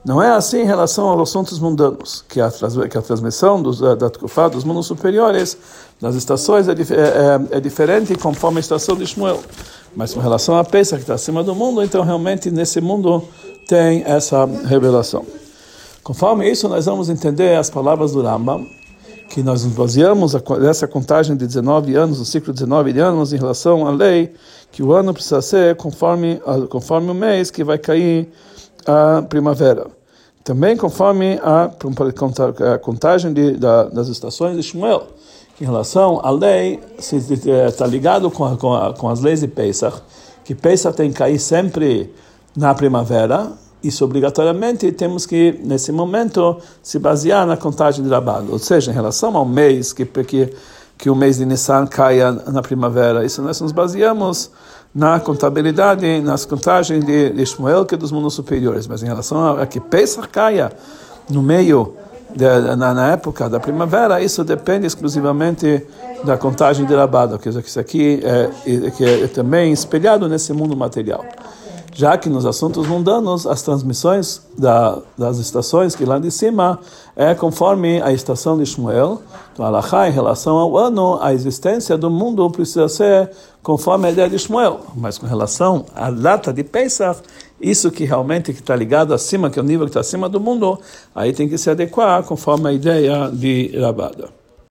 Não 0.09 0.23
é 0.23 0.31
assim 0.31 0.63
em 0.63 0.65
relação 0.65 1.07
aos 1.07 1.29
assuntos 1.29 1.59
mundanos, 1.59 2.25
que 2.27 2.41
a, 2.41 2.51
que 2.91 2.97
a 2.97 3.03
transmissão 3.03 3.61
dos, 3.61 3.79
da, 3.79 3.95
da 3.95 4.09
dos 4.49 4.65
mundos 4.65 4.87
superiores, 4.87 5.59
das 6.01 6.15
estações, 6.15 6.67
é, 6.67 6.73
é, 6.73 7.57
é, 7.59 7.61
diferente 7.61 8.15
conforme 8.15 8.57
a 8.57 8.61
estação 8.61 8.97
de 8.97 9.07
Shmuel. 9.07 9.39
Mas 9.95 10.15
com 10.15 10.21
relação 10.21 10.57
à 10.57 10.65
peça 10.65 10.97
que 10.97 11.03
está 11.03 11.13
acima 11.13 11.45
do 11.45 11.55
mundo, 11.55 11.85
então 11.85 12.03
realmente 12.03 12.51
nesse 12.51 12.81
mundo 12.81 13.23
tem 13.69 14.03
essa 14.07 14.47
revelação. 14.47 15.27
Conforme 16.03 16.51
isso, 16.51 16.71
nós 16.71 16.87
vamos 16.87 17.11
entender 17.11 17.59
as 17.59 17.69
palavras 17.69 18.13
do 18.13 18.23
Rambam, 18.23 18.67
que 19.29 19.43
nós 19.43 19.63
nos 19.63 19.75
baseamos 19.75 20.35
nessa 20.59 20.89
contagem 20.89 21.37
de 21.37 21.47
19 21.47 21.95
anos, 21.97 22.19
o 22.19 22.25
ciclo 22.25 22.55
de 22.55 22.61
19 22.61 22.99
anos, 22.99 23.35
em 23.35 23.37
relação 23.37 23.87
à 23.87 23.91
lei, 23.91 24.33
que 24.73 24.83
o 24.83 24.91
ano 24.95 25.13
precisa 25.13 25.43
ser 25.43 25.77
conforme, 25.77 26.41
conforme 26.71 27.11
o 27.11 27.15
mês 27.15 27.51
que 27.51 27.63
vai 27.63 27.77
cair 27.77 28.27
a 28.87 29.21
primavera. 29.21 29.98
Também 30.49 30.79
conforme 30.79 31.39
a, 31.43 31.71
contagem 32.81 33.35
de, 33.35 33.53
da, 33.59 33.85
das 33.85 34.09
estações 34.09 34.57
de 34.57 34.63
Shmuel 34.63 35.07
em 35.61 35.65
relação 35.67 36.25
à 36.25 36.31
lei, 36.31 36.81
está 36.99 37.87
ligado 37.87 38.31
com, 38.31 38.47
a, 38.47 38.57
com, 38.57 38.75
a, 38.75 38.95
com, 38.95 39.11
as 39.11 39.21
leis 39.21 39.41
de 39.41 39.47
Pesach, 39.47 39.99
que 40.47 40.55
Pesach 40.55 40.97
tem 40.97 41.11
que 41.11 41.19
cair 41.19 41.39
sempre 41.39 42.11
na 42.57 42.75
primavera, 42.75 43.53
isso 43.85 44.03
obrigatoriamente 44.03 44.91
temos 44.91 45.27
que, 45.27 45.61
nesse 45.63 45.93
momento, 45.93 46.57
se 46.83 46.99
basear 46.99 47.47
na 47.47 47.59
contagem 47.59 48.03
de 48.03 48.09
trabalho. 48.09 48.51
Ou 48.51 48.59
seja, 48.59 48.91
em 48.91 48.95
relação 48.95 49.37
ao 49.37 49.45
mês, 49.45 49.93
que, 49.93 50.07
que, 50.07 50.51
que 50.97 51.11
o 51.11 51.15
mês 51.15 51.37
de 51.37 51.45
Nissan 51.45 51.87
caia 51.87 52.33
na 52.33 52.63
primavera, 52.63 53.23
isso 53.23 53.43
nós 53.43 53.61
nos 53.61 53.71
baseamos 53.71 54.51
na 54.95 55.21
contabilidade, 55.21 56.21
nas 56.21 56.45
contagens 56.45 57.05
de, 57.05 57.31
de 57.31 57.47
Shmuel, 57.47 57.85
que 57.85 57.95
é 57.95 57.99
dos 57.99 58.11
mundos 58.11 58.35
superiores. 58.35 58.87
Mas 58.87 59.03
em 59.03 59.07
relação 59.07 59.39
a, 59.39 59.63
a 59.63 59.67
que 59.67 59.81
Pesach 59.81 60.29
caia 60.29 60.73
no 61.31 61.43
meio 61.43 61.95
de, 62.35 62.45
na, 62.77 62.95
na, 62.95 63.13
época 63.13 63.49
da 63.49 63.61
primavera, 63.61 64.21
isso 64.21 64.45
depende 64.45 64.87
exclusivamente 64.87 65.87
da 66.25 66.37
contagem 66.37 66.85
de 66.85 66.95
Rabada, 66.95 67.39
que 67.39 67.49
isso 67.49 67.81
aqui 67.81 68.21
é, 68.23 68.91
que 68.91 69.05
é 69.05 69.27
também 69.29 69.73
espelhado 69.73 70.29
nesse 70.29 70.53
mundo 70.53 70.77
material. 70.77 71.25
Já 71.99 72.17
que 72.17 72.29
nos 72.29 72.47
assuntos 72.47 72.87
mundanos, 72.87 73.45
as 73.45 73.61
transmissões 73.61 74.41
da, 74.57 75.03
das 75.19 75.39
estações 75.39 75.97
que 75.97 76.05
lá 76.05 76.21
de 76.21 76.31
cima 76.31 76.79
é 77.17 77.35
conforme 77.35 78.01
a 78.01 78.13
estação 78.13 78.57
de 78.57 78.65
Shmuel, 78.65 79.21
então 79.53 79.67
Alachá, 79.67 80.09
em 80.09 80.13
relação 80.13 80.59
ao 80.59 80.77
ano, 80.77 81.19
a 81.21 81.35
existência 81.35 81.99
do 81.99 82.09
mundo 82.09 82.49
precisa 82.51 82.89
ser 82.89 83.33
conforme 83.65 84.07
a 84.07 84.11
ideia 84.13 84.31
de 84.31 84.39
Shmuel, 84.39 84.79
mas 84.95 85.19
com 85.19 85.27
relação 85.27 85.87
à 85.93 86.09
data 86.09 86.53
de 86.53 86.63
Pesach, 86.63 87.21
isso 87.61 87.91
que 87.91 88.05
realmente 88.05 88.53
está 88.53 88.77
ligado 88.77 89.13
acima, 89.13 89.51
que 89.51 89.59
é 89.59 89.63
o 89.63 89.67
nível 89.67 89.85
que 89.85 89.91
está 89.91 89.99
acima 89.99 90.29
do 90.29 90.39
mundo, 90.39 90.79
aí 91.13 91.33
tem 91.33 91.49
que 91.49 91.59
se 91.59 91.69
adequar 91.69 92.23
conforme 92.23 92.69
a 92.69 92.73
ideia 92.73 93.29
de 93.29 93.77
Rabada. 93.77 94.29